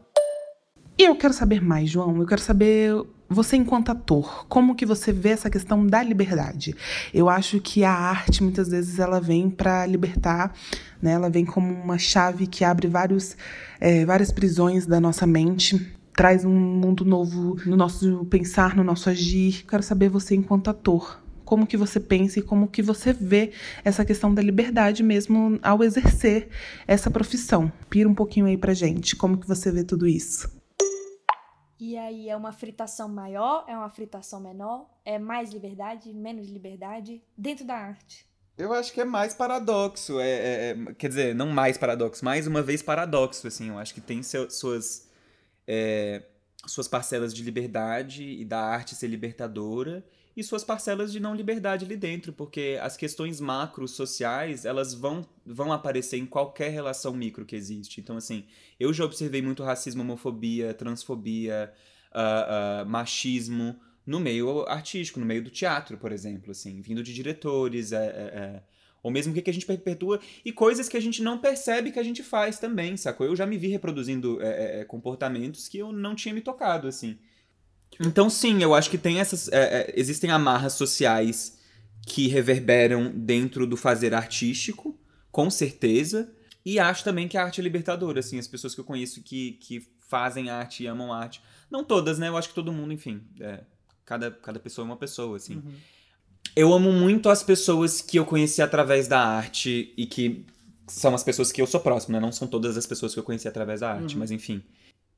[0.96, 2.16] E eu quero saber mais, João.
[2.16, 2.94] Eu quero saber
[3.28, 6.74] você enquanto ator, como que você vê essa questão da liberdade?
[7.12, 10.54] Eu acho que a arte muitas vezes ela vem para libertar,
[11.02, 11.12] né?
[11.12, 13.36] Ela vem como uma chave que abre vários,
[13.80, 15.94] é, várias prisões da nossa mente.
[16.16, 19.64] Traz um mundo novo no nosso pensar, no nosso agir.
[19.68, 21.20] Quero saber você enquanto ator,
[21.54, 23.52] como que você pensa e como que você vê
[23.84, 26.48] essa questão da liberdade mesmo ao exercer
[26.84, 27.70] essa profissão.
[27.88, 30.50] Pira um pouquinho aí pra gente, como que você vê tudo isso?
[31.78, 33.64] E aí, é uma fritação maior?
[33.68, 34.90] É uma fritação menor?
[35.04, 36.12] É mais liberdade?
[36.12, 37.22] Menos liberdade?
[37.38, 38.26] Dentro da arte.
[38.58, 40.18] Eu acho que é mais paradoxo.
[40.18, 43.68] É, é- é- quer dizer, não mais paradoxo, mais uma vez paradoxo, assim.
[43.68, 45.08] Eu acho que tem seu- suas,
[45.68, 46.20] é,
[46.66, 50.04] suas parcelas de liberdade e da arte ser libertadora
[50.36, 55.26] e suas parcelas de não liberdade ali dentro, porque as questões macro sociais, elas vão,
[55.46, 58.00] vão aparecer em qualquer relação micro que existe.
[58.00, 58.44] Então, assim,
[58.78, 61.72] eu já observei muito racismo, homofobia, transfobia,
[62.12, 67.14] ah, ah, machismo no meio artístico, no meio do teatro, por exemplo, assim, vindo de
[67.14, 68.62] diretores, é, é, é,
[69.02, 71.90] ou mesmo o que que a gente perpetua, e coisas que a gente não percebe
[71.90, 73.26] que a gente faz também, sacou?
[73.26, 76.86] Eu já me vi reproduzindo é, é, é, comportamentos que eu não tinha me tocado,
[76.86, 77.18] assim.
[78.00, 79.48] Então, sim, eu acho que tem essas.
[79.48, 81.58] é, é, existem amarras sociais
[82.06, 84.98] que reverberam dentro do fazer artístico,
[85.30, 86.30] com certeza.
[86.64, 89.52] E acho também que a arte é libertadora, assim, as pessoas que eu conheço que,
[89.60, 91.40] que fazem arte e amam arte.
[91.70, 92.28] Não todas, né?
[92.28, 93.20] Eu acho que todo mundo, enfim.
[93.40, 93.60] é,
[94.04, 95.62] cada, cada pessoa é uma pessoa, assim.
[96.56, 100.44] Eu amo muito as pessoas que eu conheci através da arte e que
[100.86, 102.20] são as pessoas que eu sou próximo, né?
[102.20, 104.20] Não são todas as pessoas que eu conheci através da arte, Uhum.
[104.20, 104.62] mas enfim.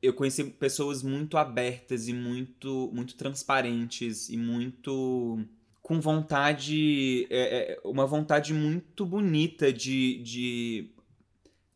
[0.02, 5.44] Eu conheci pessoas muito abertas e muito, muito transparentes e muito
[5.82, 10.90] com vontade, é, é, uma vontade muito bonita de, de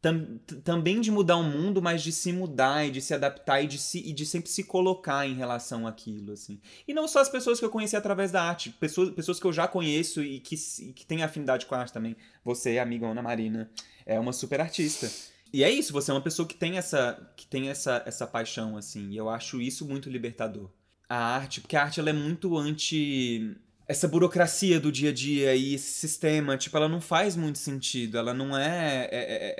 [0.02, 3.66] tam- também de mudar o mundo, mas de se mudar e de se adaptar e
[3.66, 6.60] de, se, e de sempre se colocar em relação àquilo, assim.
[6.88, 9.52] E não só as pessoas que eu conheci através da arte, pessoas, pessoas que eu
[9.52, 12.16] já conheço e que, e que têm afinidade com a arte também.
[12.44, 13.70] Você, amiga Ana Marina,
[14.04, 15.08] é uma super artista.
[15.52, 18.76] E é isso, você é uma pessoa que tem essa, que tem essa, essa paixão,
[18.76, 20.70] assim, e eu acho isso muito libertador.
[21.08, 23.56] A arte, porque a arte ela é muito anti
[23.88, 28.16] essa burocracia do dia a dia e esse sistema, tipo, ela não faz muito sentido.
[28.16, 29.54] Ela não é, é- é-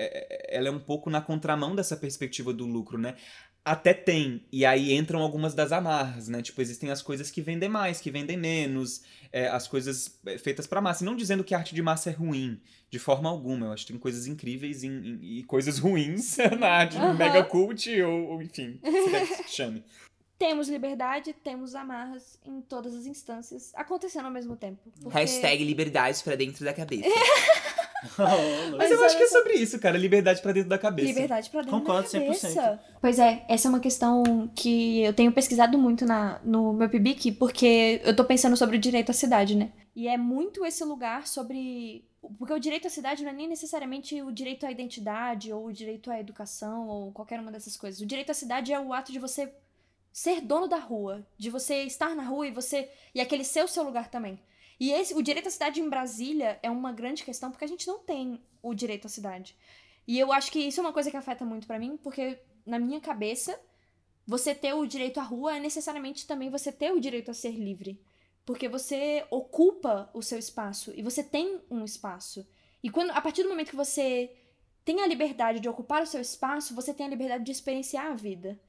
[0.61, 3.15] ela é um pouco na contramão dessa perspectiva do lucro, né?
[3.63, 4.43] Até tem.
[4.51, 6.41] E aí entram algumas das amarras, né?
[6.41, 10.65] Tipo, existem as coisas que vendem mais, que vendem menos, é, as coisas é, feitas
[10.65, 11.03] pra massa.
[11.03, 12.59] E não dizendo que a arte de massa é ruim,
[12.89, 13.67] de forma alguma.
[13.67, 17.13] Eu acho que tem coisas incríveis em- em- e coisas ruins na arte Aham.
[17.13, 18.79] mega cult, ou, ou enfim,
[19.45, 19.83] se chame.
[20.39, 24.79] Temos liberdade, temos amarras em todas as instâncias, acontecendo ao mesmo tempo.
[24.99, 27.07] porque- Hashtag liberdade pra dentro da cabeça.
[28.17, 29.97] Oh, Mas Mas eu acho que é sobre isso, cara.
[29.97, 31.07] Liberdade pra dentro da cabeça.
[31.07, 32.25] Liberdade pra dentro Concordo da 100%.
[32.25, 32.79] cabeça.
[32.99, 37.33] Pois é, essa é uma questão que eu tenho pesquisado muito na, no meu PIBIC,
[37.33, 39.71] porque eu tô pensando sobre o direito à cidade, né?
[39.95, 42.05] E é muito esse lugar sobre...
[42.37, 45.73] Porque o direito à cidade não é nem necessariamente o direito à identidade, ou o
[45.73, 47.99] direito à educação, ou qualquer uma dessas coisas.
[47.99, 49.51] O direito à cidade é o ato de você
[50.13, 52.89] ser dono da rua, de você estar na rua e você...
[53.13, 54.39] E aquele ser o seu lugar também.
[54.81, 57.85] E esse, o direito à cidade em Brasília é uma grande questão, porque a gente
[57.85, 59.55] não tem o direito à cidade.
[60.07, 62.79] E eu acho que isso é uma coisa que afeta muito pra mim, porque na
[62.79, 63.59] minha cabeça,
[64.25, 67.51] você ter o direito à rua é necessariamente também você ter o direito a ser
[67.51, 68.01] livre.
[68.43, 72.43] Porque você ocupa o seu espaço e você tem um espaço.
[72.81, 74.35] E quando a partir do momento que você
[74.83, 78.15] tem a liberdade de ocupar o seu espaço, você tem a liberdade de experienciar a
[78.15, 78.59] vida.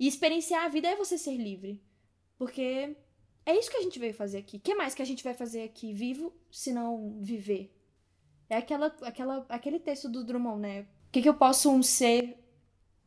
[0.00, 1.80] E experienciar a vida é você ser livre.
[2.36, 2.96] Porque
[3.46, 4.56] é isso que a gente veio fazer aqui.
[4.56, 7.74] O que mais que a gente vai fazer aqui vivo se não viver?
[8.48, 10.80] É aquela, aquela, aquele texto do Drummond, né?
[10.80, 12.36] O que, que eu posso um ser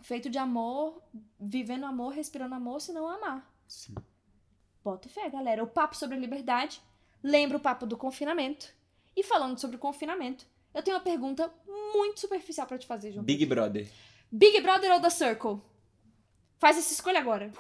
[0.02, 1.02] feito de amor,
[1.40, 3.54] vivendo amor, respirando amor, se não amar?
[3.68, 3.96] Sim.
[4.84, 5.64] Bota fé, galera.
[5.64, 6.82] O papo sobre a liberdade
[7.22, 8.74] lembra o papo do confinamento.
[9.16, 11.54] E falando sobre o confinamento, eu tenho uma pergunta
[11.94, 13.24] muito superficial pra te fazer, João.
[13.24, 13.88] Big Brother.
[14.32, 15.62] Big Brother ou The Circle?
[16.58, 17.52] Faz essa escolha agora.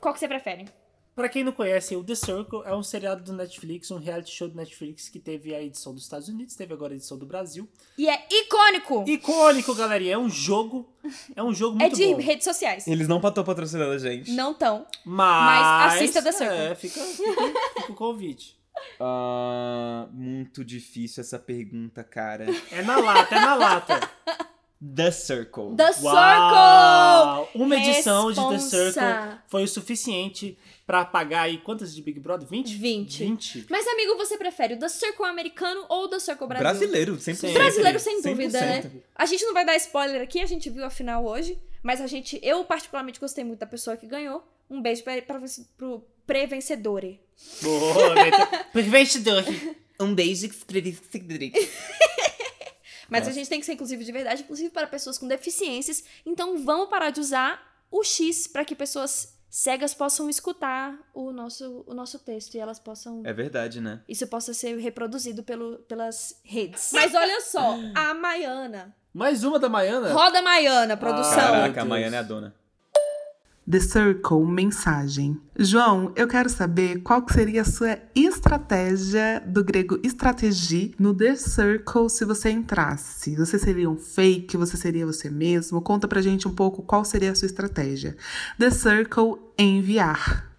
[0.00, 0.66] Qual que você prefere?
[1.14, 4.48] Pra quem não conhece, o The Circle é um seriado do Netflix, um reality show
[4.48, 7.68] do Netflix que teve a edição dos Estados Unidos, teve agora a edição do Brasil.
[7.98, 9.04] E é icônico!
[9.06, 10.14] Icônico, galerinha.
[10.14, 10.88] É um jogo.
[11.34, 12.20] É um jogo é muito de bom.
[12.20, 12.86] redes sociais.
[12.86, 14.30] Eles não estão patrocinando a gente.
[14.32, 14.86] Não tão.
[15.04, 16.56] Mas, Mas assista The Circle.
[16.56, 17.42] É, fica, fica,
[17.80, 18.58] fica o convite.
[18.98, 22.46] Ah, muito difícil essa pergunta, cara.
[22.70, 24.00] É na lata, é na lata.
[24.82, 25.76] The Circle.
[25.76, 26.10] The Circle!
[26.10, 27.48] Uau!
[27.54, 28.92] Uma edição de The Responsa.
[28.92, 32.48] Circle foi o suficiente pra pagar aí quantas de Big Brother?
[32.48, 32.74] 20?
[32.76, 33.24] 20.
[33.24, 33.66] 20.
[33.68, 36.64] Mas, amigo, você prefere o The Circle americano ou o The Circle Brasil?
[36.64, 37.52] Brasileiro, 100%.
[37.52, 38.62] Brasileiro, sem dúvida, 100%.
[38.62, 38.90] né?
[39.14, 41.58] A gente não vai dar spoiler aqui, a gente viu a final hoje.
[41.82, 44.42] Mas a gente, eu particularmente gostei muito da pessoa que ganhou.
[44.68, 45.40] Um beijo pra, pra,
[45.76, 47.20] pro pre-vencedore.
[47.62, 48.36] Boa, Beto.
[48.90, 49.44] Vencedor.
[49.98, 50.48] Um beijo
[51.10, 51.52] seguidores.
[53.10, 53.30] Mas Nossa.
[53.30, 56.04] a gente tem que ser inclusive de verdade, inclusive para pessoas com deficiências.
[56.24, 61.84] Então vamos parar de usar o X para que pessoas cegas possam escutar o nosso,
[61.86, 63.22] o nosso texto e elas possam.
[63.26, 64.00] É verdade, né?
[64.08, 66.90] Isso possa ser reproduzido pelo, pelas redes.
[66.92, 68.94] Mas olha só, a Maiana.
[69.12, 70.12] Mais uma da Maiana?
[70.12, 71.34] Roda Maiana, produção.
[71.34, 71.84] Meu Caraca, a.
[71.84, 72.54] Maiana é a dona.
[73.70, 75.40] The Circle, mensagem.
[75.56, 81.36] João, eu quero saber qual que seria a sua estratégia do grego estratégie no The
[81.36, 83.36] Circle se você entrasse.
[83.36, 84.56] Você seria um fake?
[84.56, 85.80] Você seria você mesmo?
[85.80, 88.16] Conta pra gente um pouco qual seria a sua estratégia.
[88.58, 90.49] The Circle, enviar.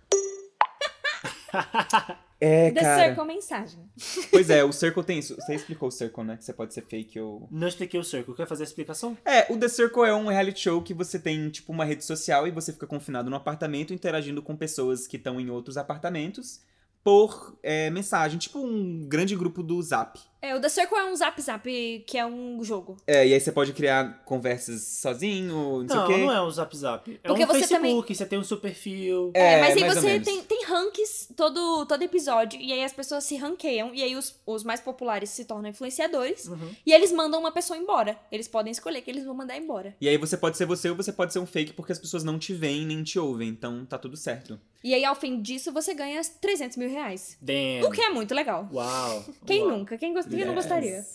[2.43, 3.03] É, The cara.
[3.03, 3.79] Circle mensagem.
[4.31, 5.35] Pois é, o Circle tem isso.
[5.35, 6.37] Você explicou o Circle, né?
[6.37, 7.47] Que você pode ser fake ou...
[7.51, 8.33] Não expliquei o Circle.
[8.33, 9.15] Quer fazer a explicação?
[9.23, 12.47] É, o The Circle é um reality show que você tem, tipo, uma rede social
[12.47, 16.61] e você fica confinado no apartamento interagindo com pessoas que estão em outros apartamentos
[17.03, 18.39] por é, mensagem.
[18.39, 20.19] Tipo um grande grupo do Zap.
[20.41, 22.97] É, o The Circle é um zap zap, que é um jogo.
[23.05, 26.17] É, e aí você pode criar conversas sozinho, não, sei o Não, quê.
[26.17, 27.19] não é um Zap Zap.
[27.23, 29.31] É Porque um você Facebook, você tem um seu perfil.
[29.33, 30.27] É, É, mas aí mais ou você menos.
[30.27, 34.35] tem, tem ranks todo, todo episódio, e aí as pessoas se ranqueiam, e aí os,
[34.45, 36.71] os mais populares se tornam influenciadores, Uhum.
[36.85, 38.17] e eles mandam uma pessoa embora.
[38.31, 39.95] Eles podem escolher que eles vão mandar embora.
[40.01, 42.23] E aí você pode ser você ou você pode ser um fake porque as pessoas
[42.23, 43.49] não te veem nem te ouvem.
[43.49, 44.59] Então tá tudo certo.
[44.83, 47.37] E aí, ao fim disso, você ganha 300 mil reais.
[47.39, 47.85] Damn.
[47.85, 48.67] O que é muito legal.
[48.73, 49.23] Uau.
[49.45, 49.77] Quem Uau.
[49.77, 49.95] nunca?
[49.95, 50.27] Quem, gost...
[50.37, 50.63] quem não Yes.
[50.63, 51.05] gostaria?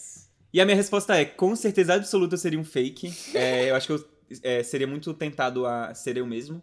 [0.52, 3.12] E a minha resposta é, com certeza absoluta eu seria um fake.
[3.34, 4.08] É, eu acho que eu
[4.42, 6.62] é, seria muito tentado a ser eu mesmo.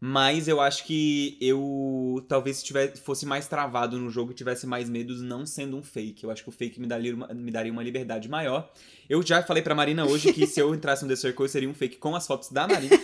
[0.00, 4.90] Mas eu acho que eu talvez tivesse, fosse mais travado no jogo e tivesse mais
[4.90, 6.24] medos não sendo um fake.
[6.24, 8.70] Eu acho que o fake me daria uma, me daria uma liberdade maior.
[9.08, 11.68] Eu já falei pra Marina hoje que se eu entrasse no The Circle eu seria
[11.70, 12.94] um fake com as fotos da Marina.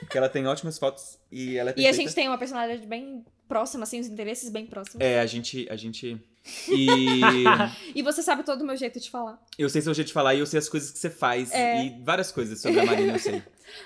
[0.00, 3.24] porque ela tem ótimas fotos e ela é E a gente tem uma personalidade bem
[3.48, 5.00] próxima, assim, os interesses bem próximos.
[5.02, 5.66] É, a gente.
[5.70, 6.20] A gente.
[6.68, 7.20] E.
[7.94, 9.38] E você sabe todo o meu jeito de falar.
[9.58, 11.50] Eu sei seu jeito de falar e eu sei as coisas que você faz.
[11.52, 11.84] É.
[11.84, 13.42] E várias coisas sobre a Marina eu sei.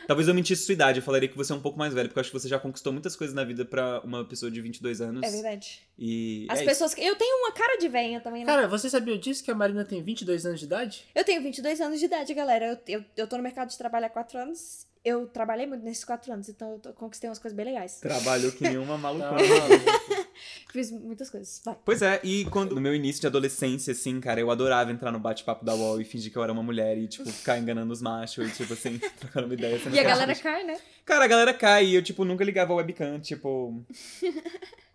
[0.07, 2.19] Talvez eu mentisse sua idade, eu falaria que você é um pouco mais velho, porque
[2.19, 5.01] eu acho que você já conquistou muitas coisas na vida pra uma pessoa de 22
[5.01, 5.23] anos.
[5.23, 5.81] É verdade.
[5.99, 6.47] E.
[6.49, 7.01] As é pessoas que.
[7.03, 8.53] Eu tenho uma cara de venha também, né?
[8.53, 11.05] Cara, você sabia disso que a Marina tem 22 anos de idade?
[11.15, 12.67] Eu tenho 22 anos de idade, galera.
[12.87, 14.87] Eu, eu, eu tô no mercado de trabalho há 4 anos.
[15.05, 18.01] eu trabalhei muito nesses quatro anos, então eu conquistei umas coisas bem legais.
[18.01, 19.37] Trabalhou que nem uma maluca.
[20.73, 21.61] Fiz muitas coisas.
[21.65, 21.77] Vai.
[21.85, 25.19] Pois é, e quando no meu início de adolescência, assim, cara, eu adorava entrar no
[25.19, 28.03] bate-papo da UOL e fingir que eu era uma mulher e, tipo, ficar enganando os
[28.03, 29.81] machos e, tipo, assim, trocando uma ideia.
[29.93, 30.79] E a galera cai, né?
[31.05, 33.85] Cara, a galera cai e eu, tipo, nunca ligava a webcam, tipo.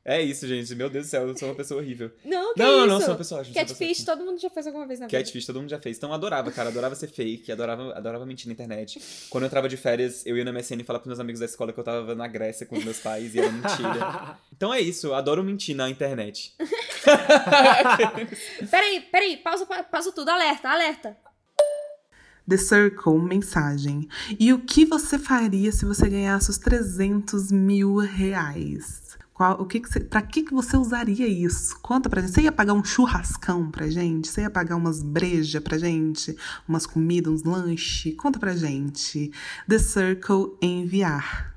[0.03, 0.73] É isso, gente.
[0.73, 2.11] Meu Deus do céu, eu sou uma pessoa horrível.
[2.25, 2.87] Não, que não, isso?
[2.87, 3.53] não, sou uma pessoa ótima.
[3.53, 5.17] sou uma pessoa Catfish, todo mundo já fez alguma vez na vida.
[5.19, 5.97] Catfish todo mundo já fez.
[5.97, 6.69] Então eu adorava, cara.
[6.69, 8.99] Adorava ser fake, adorava, adorava mentir na internet.
[9.29, 11.45] Quando eu entrava de férias, eu ia na MSN e falava pros meus amigos da
[11.45, 14.37] escola que eu tava na Grécia com os meus pais e era mentira.
[14.61, 16.53] Então é isso, eu adoro mentir na internet.
[18.69, 20.29] Peraí, peraí, pausa, pa- pausa tudo.
[20.29, 21.17] Alerta, alerta.
[22.47, 24.07] The Circle, mensagem.
[24.39, 29.17] E o que você faria se você ganhasse os 300 mil reais?
[29.41, 31.79] Qual, o que que você, pra que, que você usaria isso?
[31.81, 32.31] Conta pra gente.
[32.31, 34.27] Você ia pagar um churrascão pra gente?
[34.27, 36.37] Você ia pagar umas brejas pra gente?
[36.69, 38.15] Umas comidas, uns lanches?
[38.17, 39.31] Conta pra gente.
[39.67, 41.55] The Circle enviar.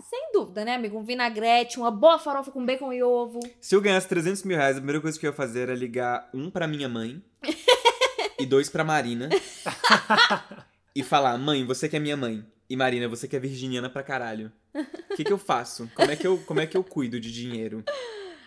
[0.00, 0.98] Sem dúvida, né, amigo?
[0.98, 3.38] Um vinagrete, uma boa farofa com bacon e ovo.
[3.60, 6.30] Se eu ganhasse 300 mil reais, a primeira coisa que eu ia fazer era ligar
[6.32, 7.22] um pra minha mãe
[8.40, 9.28] e dois pra Marina.
[10.96, 12.46] e falar, mãe, você que é minha mãe.
[12.68, 14.52] E Marina, você que é virginiana pra caralho.
[15.10, 15.90] O que, que eu faço?
[15.94, 17.82] Como é que eu, como é que eu cuido de dinheiro?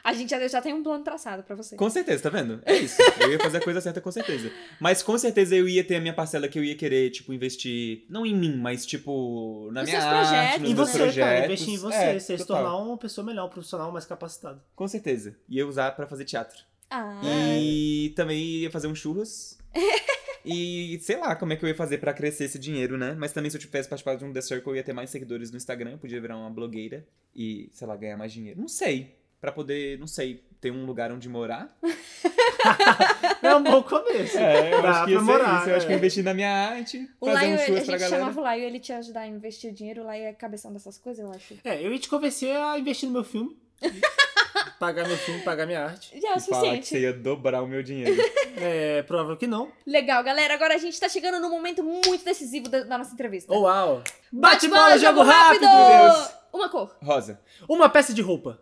[0.04, 1.76] A gente já, já tem um plano traçado pra você.
[1.76, 2.60] Com certeza, tá vendo?
[2.66, 3.00] É isso.
[3.20, 4.52] Eu ia fazer a coisa certa com certeza.
[4.80, 8.04] Mas com certeza eu ia ter a minha parcela que eu ia querer, tipo, investir.
[8.10, 10.98] Não em mim, mas, tipo, na Nos minha seus arte, projetos, nos E meus você,
[10.98, 11.30] projetos.
[11.30, 14.60] cara, investir em você, É, você se tornar uma pessoa melhor, um profissional mais capacitado.
[14.76, 15.36] Com certeza.
[15.48, 16.58] Ia usar pra fazer teatro.
[16.90, 19.60] Ah, E também ia fazer um churros.
[20.46, 23.16] e sei lá como é que eu ia fazer pra crescer esse dinheiro, né?
[23.18, 25.52] Mas também se eu tivesse participado de um The Circle, eu ia ter mais seguidores
[25.52, 28.60] no Instagram, eu podia virar uma blogueira e, sei lá, ganhar mais dinheiro.
[28.60, 29.16] Não sei.
[29.40, 31.76] Pra poder, não sei, ter um lugar onde morar.
[33.42, 34.38] É um bom começo.
[34.38, 35.70] É, eu Dá acho que ia pra ser morar, isso.
[35.70, 35.96] Eu acho que eu é.
[35.96, 38.20] ia investir na minha arte, o fazer Laio, um a gente pra galera.
[38.20, 40.98] chamava o Laio, ele te ajudar a investir o dinheiro, o Laio é cabeção dessas
[41.00, 41.56] coisas, eu acho.
[41.64, 43.58] É, eu ia te convencer a investir no meu filme.
[44.82, 46.20] pagar meu filme, pagar minha arte.
[46.20, 46.88] Já é o E falar que suficiente.
[46.88, 48.20] você ia dobrar o meu dinheiro.
[48.64, 49.72] É provável que não.
[49.88, 50.54] Legal, galera.
[50.54, 53.52] Agora a gente tá chegando num momento muito decisivo da, da nossa entrevista.
[53.52, 54.04] Oh, uau!
[54.32, 55.62] Bate-bola, jogo rápido!
[55.62, 56.30] Deus.
[56.54, 56.96] Uma cor.
[57.02, 57.40] Rosa.
[57.68, 58.60] Uma peça de roupa.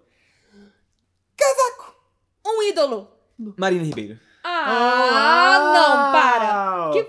[2.46, 3.12] Um ídolo.
[3.58, 4.20] Marina Ribeiro.
[4.44, 6.92] Ah, não, para.
[6.94, 7.04] Que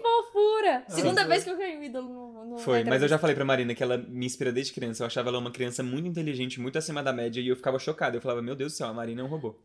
[0.88, 1.28] Segunda Sim.
[1.28, 3.74] vez que eu ganhei um ídolo no, no Foi, mas eu já falei pra Marina
[3.74, 5.02] que ela me inspira desde criança.
[5.02, 8.16] Eu achava ela uma criança muito inteligente, muito acima da média, e eu ficava chocada.
[8.16, 9.56] Eu falava, meu Deus do céu, a Marina é um robô.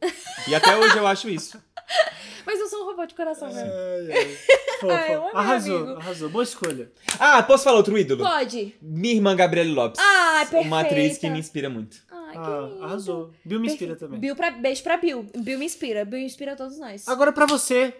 [0.47, 1.61] E até hoje eu acho isso.
[2.45, 3.61] Mas eu sou um robô de coração mesmo.
[3.71, 4.37] Ai.
[4.83, 5.99] Ah, eu amei, arrasou, amigo.
[5.99, 6.29] arrasou.
[6.29, 6.91] Boa escolha.
[7.19, 8.23] Ah, posso falar outro ídolo?
[8.23, 8.75] Pode.
[8.81, 9.99] Minha irmã Gabriele Lopes.
[9.99, 10.67] Ai, perfeita.
[10.67, 11.97] Uma atriz que me inspira muito.
[12.11, 12.83] Ai, que Ah, lindo.
[12.83, 13.31] arrasou.
[13.43, 13.99] Bill me inspira Perfeito.
[14.09, 14.19] também.
[14.19, 15.25] Bill pra, beijo pra Bill.
[15.37, 16.05] Bill me inspira.
[16.05, 17.07] Bill inspira todos nós.
[17.07, 17.93] Agora pra você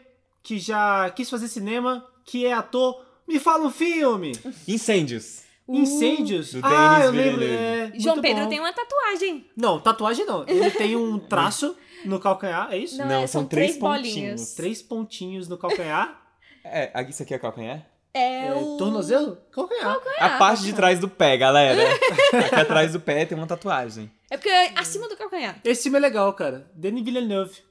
[0.43, 4.33] que já quis fazer cinema, que é ator, me fala um filme.
[4.67, 5.43] Incêndios.
[5.67, 6.53] Incêndios.
[6.53, 7.43] Do ah, Denis eu lembro.
[7.43, 8.49] É, João Pedro bom.
[8.49, 9.49] tem uma tatuagem.
[9.55, 10.43] Não, tatuagem não.
[10.47, 12.97] Ele tem um traço no calcanhar, é isso?
[12.97, 14.05] Não, Não, é, são são, três três, bolinhas.
[14.11, 14.53] pontinhos.
[14.53, 16.21] Três pontinhos no calcanhar.
[16.63, 17.85] É, isso aqui é calcanhar?
[18.13, 18.77] É, É, o...
[18.77, 19.37] tornozelo?
[19.51, 19.97] Calcanhar.
[20.19, 21.81] A parte de trás do pé, galera.
[22.45, 24.11] aqui atrás do pé tem uma tatuagem.
[24.29, 25.59] É porque é acima do calcanhar.
[25.63, 26.69] Esse filme é legal, cara.
[26.73, 27.61] Denis Villeneuve.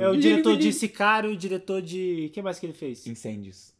[0.00, 2.26] É o diretor de Sicário e o diretor de...
[2.30, 3.06] O que mais que ele fez?
[3.06, 3.72] Incêndios.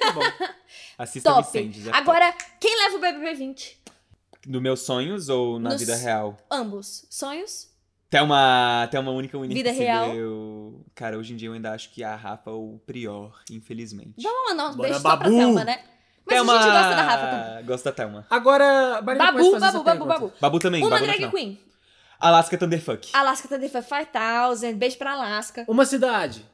[0.00, 0.20] Tá bom.
[0.98, 1.46] Assista Top.
[1.48, 1.86] Incêndios.
[1.86, 3.78] é Agora, quem leva o BBB 20?
[3.84, 3.98] top.
[4.48, 6.36] No meus sonhos ou na Nos- vida real?
[6.50, 7.06] Ambos.
[7.10, 7.68] Sonhos?
[8.08, 10.10] Tem uma, tem uma única única Vida real?
[10.12, 14.14] deu- Cara, hoje em dia eu ainda acho que a Rafa ou o Prior, infelizmente.
[14.22, 15.36] Vamos mandar uns Bora, beijos só pra Babu.
[15.36, 15.80] Thelma, né?
[16.24, 17.64] Mas Thelma- a gente gosta da Rafa também.
[17.66, 18.26] Gosta da Thelma.
[18.30, 20.08] Agora, Marina Babu, babu, essa babu, pergunta.
[20.14, 20.32] babu.
[20.40, 21.58] Babu também, Uma Babu drag queen.
[22.18, 23.08] Alaska Thunderfuck.
[23.12, 24.74] Alaska Thunderfuck 5000.
[24.76, 25.64] Beijo pra Alaska.
[25.68, 26.44] Uma cidade.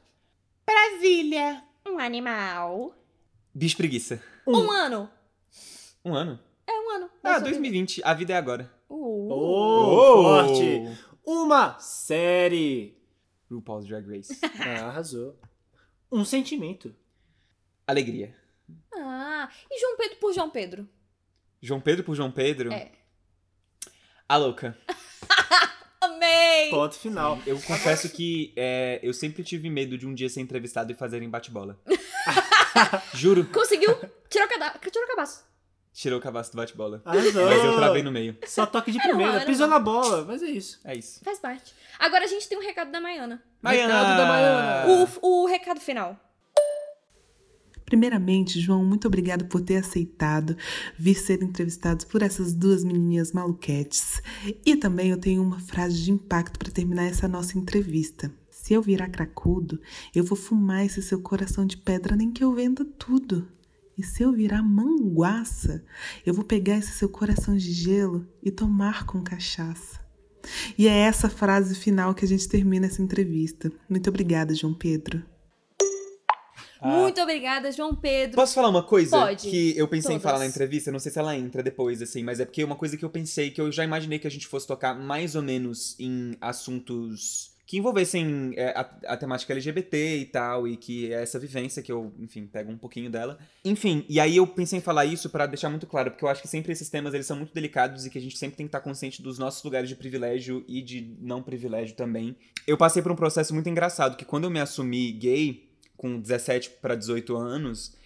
[0.65, 1.63] Brasília.
[1.87, 2.95] Um animal.
[3.53, 4.21] Bicho preguiça.
[4.45, 5.09] Um, ano.
[6.03, 6.39] Um ano?
[6.67, 7.09] É um ano.
[7.23, 8.01] Ah, Nossa, 2020.
[8.03, 8.71] A vida é agora.
[8.89, 9.31] Uh.
[9.31, 10.97] Oh, forte.
[11.25, 12.95] Uma série.
[13.49, 14.39] RuPaul's Drag Race.
[14.59, 15.39] Ah, arrasou.
[16.11, 16.95] Um sentimento.
[17.87, 18.35] Alegria.
[18.95, 20.87] Ah, e João Pedro por João Pedro?
[21.61, 22.71] João Pedro por João Pedro.
[22.71, 22.91] É.
[24.27, 24.77] A louca.
[26.35, 26.69] Amei!
[26.69, 27.39] Ponto final.
[27.45, 31.29] Eu confesso que é, eu sempre tive medo de um dia ser entrevistado e fazerem
[31.29, 31.79] bate-bola.
[33.13, 33.45] Juro.
[33.45, 33.95] Conseguiu?
[34.29, 34.71] Tirou o, cada...
[34.79, 35.45] Tirou o cabaço.
[35.93, 37.01] Tirou o cabaço do bate-bola.
[37.05, 38.37] Mas eu travei no meio.
[38.45, 39.35] Só toque de primeira.
[39.35, 40.79] era Pisou na bola, mas é isso.
[40.83, 41.23] É isso.
[41.23, 41.73] Faz parte.
[41.97, 43.41] Agora a gente tem um recado da Maiana.
[43.63, 45.07] Recado da Maiana.
[45.21, 46.19] O, o recado final.
[47.85, 50.57] Primeiramente, João, muito obrigado por ter aceitado
[50.97, 54.21] vir ser entrevistados por essas duas menininhas maluquetes.
[54.65, 58.33] E também eu tenho uma frase de impacto para terminar essa nossa entrevista.
[58.49, 59.79] Se eu virar cracudo,
[60.15, 63.47] eu vou fumar esse seu coração de pedra nem que eu venda tudo.
[63.95, 65.85] E se eu virar manguaça,
[66.25, 70.03] eu vou pegar esse seu coração de gelo e tomar com cachaça.
[70.77, 73.71] E é essa frase final que a gente termina essa entrevista.
[73.87, 75.23] Muito obrigada, João Pedro.
[76.85, 78.35] Muito obrigada, João Pedro.
[78.35, 79.49] Posso falar uma coisa Pode.
[79.49, 80.31] que eu pensei em Todas.
[80.31, 80.91] falar na entrevista?
[80.91, 83.49] Não sei se ela entra depois, assim, mas é porque uma coisa que eu pensei,
[83.51, 87.77] que eu já imaginei que a gente fosse tocar mais ou menos em assuntos que
[87.77, 92.13] envolvessem é, a, a temática LGBT e tal, e que é essa vivência que eu,
[92.19, 93.39] enfim, pego um pouquinho dela.
[93.63, 96.41] Enfim, e aí eu pensei em falar isso pra deixar muito claro, porque eu acho
[96.41, 98.69] que sempre esses temas eles são muito delicados e que a gente sempre tem que
[98.69, 102.35] estar consciente dos nossos lugares de privilégio e de não privilégio também.
[102.67, 105.64] Eu passei por um processo muito engraçado, que quando eu me assumi gay,
[105.97, 107.97] com 17 pra 18 anos,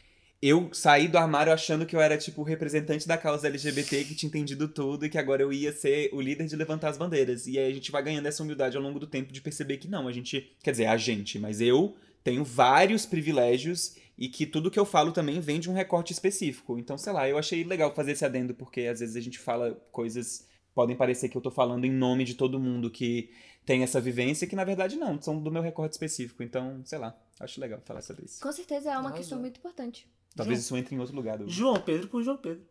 [0.42, 4.16] eu saí do armário achando que eu era, tipo, o representante da causa LGBT, que
[4.16, 7.46] tinha entendido tudo e que agora eu ia ser o líder de levantar as bandeiras.
[7.46, 9.90] E aí a gente vai ganhando essa humildade ao longo do tempo de perceber que
[9.90, 10.56] não, a gente.
[10.64, 15.12] Quer dizer, a gente, mas eu tenho vários privilégios e que tudo que eu falo
[15.12, 16.78] também vem de um recorte específico.
[16.78, 19.74] Então, sei lá, eu achei legal fazer esse adendo, porque às vezes a gente fala
[19.92, 20.48] coisas.
[20.74, 23.30] Podem parecer que eu tô falando em nome de todo mundo que
[23.66, 26.44] tem essa vivência, que na verdade não, são do meu recorte específico.
[26.44, 28.42] Então, sei lá, acho legal falar sobre isso.
[28.42, 29.18] Com certeza é uma Arrasou.
[29.18, 30.08] questão muito importante.
[30.36, 31.38] Talvez João- isso entre em outro lugar.
[31.38, 32.64] do- João Pedro por João Pedro.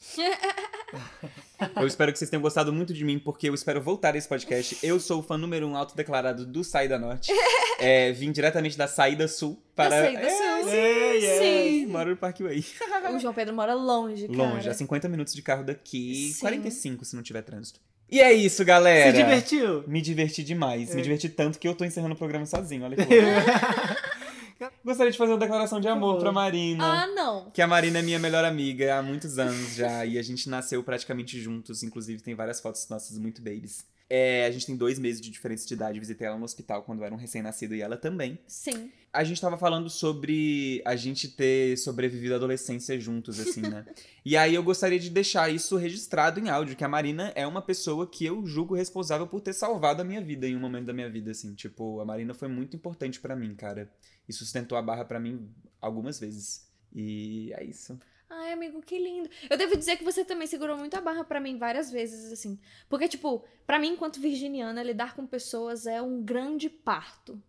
[1.76, 4.28] Eu espero que vocês tenham gostado muito de mim, porque eu espero voltar a esse
[4.28, 4.76] podcast.
[4.82, 7.32] Eu sou o fã número um autodeclarado do Saída Norte.
[7.78, 9.90] É, vim diretamente da Saída Sul para.
[9.90, 10.68] Saída É, Sul.
[10.68, 11.80] Ei, ei.
[11.80, 11.86] Sim.
[11.86, 12.64] Moro no Parkway.
[13.12, 14.38] O João Pedro mora longe, cara.
[14.38, 16.40] Longe, a 50 minutos de carro daqui, Sim.
[16.42, 17.80] 45 se não tiver trânsito.
[18.12, 19.10] E é isso, galera.
[19.10, 19.84] Se divertiu?
[19.88, 20.94] Me diverti demais.
[20.94, 21.02] Me É.
[21.02, 22.84] diverti tanto que eu tô encerrando o programa sozinho.
[22.84, 24.70] Olha que louco.
[24.84, 26.84] Gostaria de fazer uma declaração de amor pra Marina.
[26.84, 27.50] Ah, não.
[27.50, 30.04] Que a Marina é minha melhor amiga há muitos anos já.
[30.06, 31.82] e a gente nasceu praticamente juntos.
[31.82, 33.84] Inclusive, tem várias fotos nossas muito babies.
[34.08, 35.98] É, a gente tem dois meses de diferença de idade.
[35.98, 38.38] Visitei ela no hospital quando eu era um recém-nascido e ela também.
[38.46, 38.90] Sim.
[39.12, 43.84] A gente tava falando sobre a gente ter sobrevivido à adolescência juntos, assim, né?
[44.24, 47.60] e aí eu gostaria de deixar isso registrado em áudio, que a Marina é uma
[47.60, 50.92] pessoa que eu julgo responsável por ter salvado a minha vida em um momento da
[50.92, 51.54] minha vida, assim.
[51.54, 53.90] Tipo, a Marina foi muito importante pra mim, cara.
[54.28, 55.50] E sustentou a barra pra mim
[55.80, 56.70] algumas vezes.
[56.94, 57.98] E é isso.
[58.34, 59.28] Ai, amigo, que lindo.
[59.50, 62.58] Eu devo dizer que você também segurou muito a barra pra mim várias vezes, assim.
[62.88, 67.40] Porque, tipo, pra mim, enquanto virginiana, lidar com pessoas é um grande parto.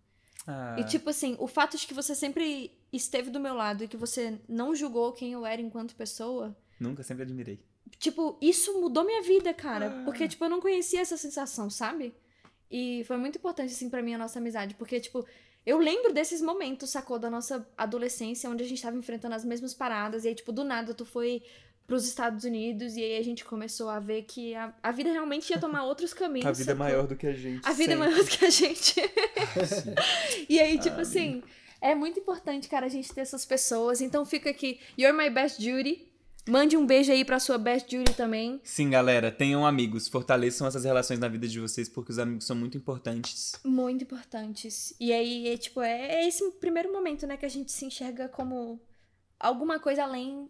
[0.46, 3.88] Ah, E, tipo assim, o fato de que você sempre esteve do meu lado e
[3.88, 7.60] que você não julgou quem eu era enquanto pessoa, nunca, sempre admirei.
[7.98, 9.88] tipo, isso mudou minha vida, cara.
[9.88, 10.04] Ah.
[10.04, 12.14] Porque, tipo, eu não conhecia essa sensação, sabe?
[12.70, 14.74] E foi muito importante, assim, pra mim, a nossa amizade.
[14.76, 15.26] Porque, tipo,
[15.66, 17.18] eu lembro desses momentos, sacou?
[17.18, 20.26] Da nossa adolescência, onde a gente tava enfrentando as mesmas paradas.
[20.26, 21.42] E aí, tipo, do nada, tu foi
[21.88, 22.96] pros Estados Unidos.
[22.96, 26.12] E aí a gente começou a ver que a, a vida realmente ia tomar outros
[26.16, 26.48] caminhos.
[26.48, 26.86] A vida é sacou?
[26.86, 27.66] maior do que a gente.
[27.66, 28.10] A vida é sempre.
[28.10, 28.96] maior do que a gente.
[30.50, 31.42] e aí, tipo assim,
[31.80, 34.02] é muito importante, cara, a gente ter essas pessoas.
[34.02, 36.13] Então fica aqui, You're My Best Judy.
[36.46, 38.60] Mande um beijo aí pra sua Best Judy também.
[38.66, 40.10] Sim, galera, tenham amigos.
[40.10, 43.54] Fortaleçam essas relações na vida de vocês, porque os amigos são muito importantes.
[43.64, 44.94] Muito importantes.
[45.00, 48.28] E aí, é, tipo, é, é esse primeiro momento, né, que a gente se enxerga
[48.28, 48.82] como
[49.40, 50.50] alguma coisa além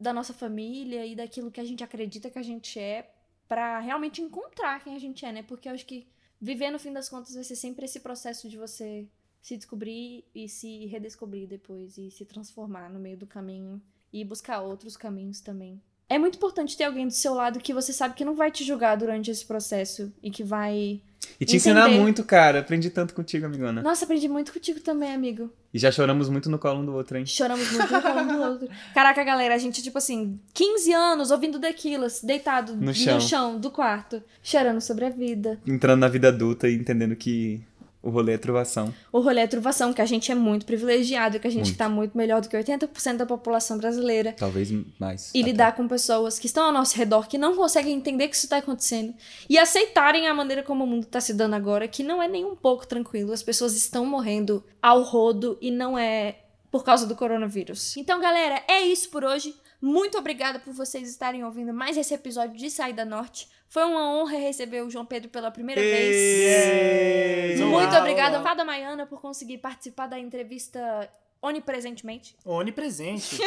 [0.00, 3.10] da nossa família e daquilo que a gente acredita que a gente é,
[3.46, 5.42] pra realmente encontrar quem a gente é, né?
[5.42, 6.06] Porque eu acho que
[6.40, 9.06] viver, no fim das contas, vai ser sempre esse processo de você
[9.42, 13.82] se descobrir e se redescobrir depois e se transformar no meio do caminho
[14.12, 15.80] e buscar outros caminhos também.
[16.08, 18.62] É muito importante ter alguém do seu lado que você sabe que não vai te
[18.64, 21.00] julgar durante esse processo e que vai
[21.40, 22.00] E te ensinar Entender.
[22.00, 22.60] muito, cara.
[22.60, 23.82] Aprendi tanto contigo, amigona.
[23.82, 25.50] nossa, aprendi muito contigo também, amigo.
[25.74, 27.26] E já choramos muito no colo um do outro, hein?
[27.26, 28.68] Choramos muito um com um do outro.
[28.94, 33.14] Caraca, galera, a gente, tipo assim, 15 anos ouvindo Daquilas, deitado No chão.
[33.16, 35.60] no chão do quarto, chorando sobre a vida.
[35.66, 37.60] Entrando na vida adulta e entendendo que
[38.06, 38.94] o rolê é trovação.
[39.10, 41.76] O rolê é truvação, que a gente é muito privilegiado, que a gente Muito.
[41.76, 44.32] tá muito melhor do que 80% da população brasileira.
[44.32, 45.32] Talvez mais.
[45.34, 45.50] E até.
[45.50, 48.58] lidar com pessoas que estão ao nosso redor, que não conseguem entender que isso tá
[48.58, 49.12] acontecendo.
[49.50, 52.44] E aceitarem a maneira como o mundo tá se dando agora, que não é nem
[52.44, 53.32] um pouco tranquilo.
[53.32, 56.36] As pessoas estão morrendo ao rodo e não é
[56.70, 57.96] por causa do coronavírus.
[57.96, 59.52] Então, galera, é isso por hoje.
[59.82, 63.48] Muito obrigada por vocês estarem ouvindo mais esse episódio de Saída Norte.
[63.68, 67.60] Foi uma honra receber o João Pedro pela primeira vez.
[67.60, 68.48] Olá, Muito obrigada, olá.
[68.48, 71.10] Fada Maiana, por conseguir participar da entrevista
[71.42, 72.36] onipresentemente.
[72.44, 73.38] Onipresente.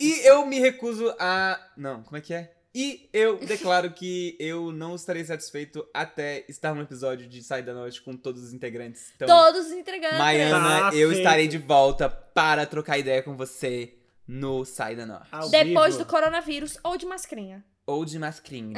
[0.00, 1.60] E eu me recuso a.
[1.76, 2.52] Não, como é que é?
[2.74, 8.02] E eu declaro que eu não estarei satisfeito até estar no episódio de Saída Norte
[8.02, 9.12] com todos os integrantes.
[9.14, 10.18] Então, Todos os integrantes.
[10.18, 13.94] Maiana, Tá eu estarei de volta para trocar ideia com você
[14.26, 15.28] no Saída Norte.
[15.30, 16.04] Ao Depois vivo.
[16.04, 17.64] do coronavírus ou de mascrinha.
[17.86, 18.74] Ou de mascrinha.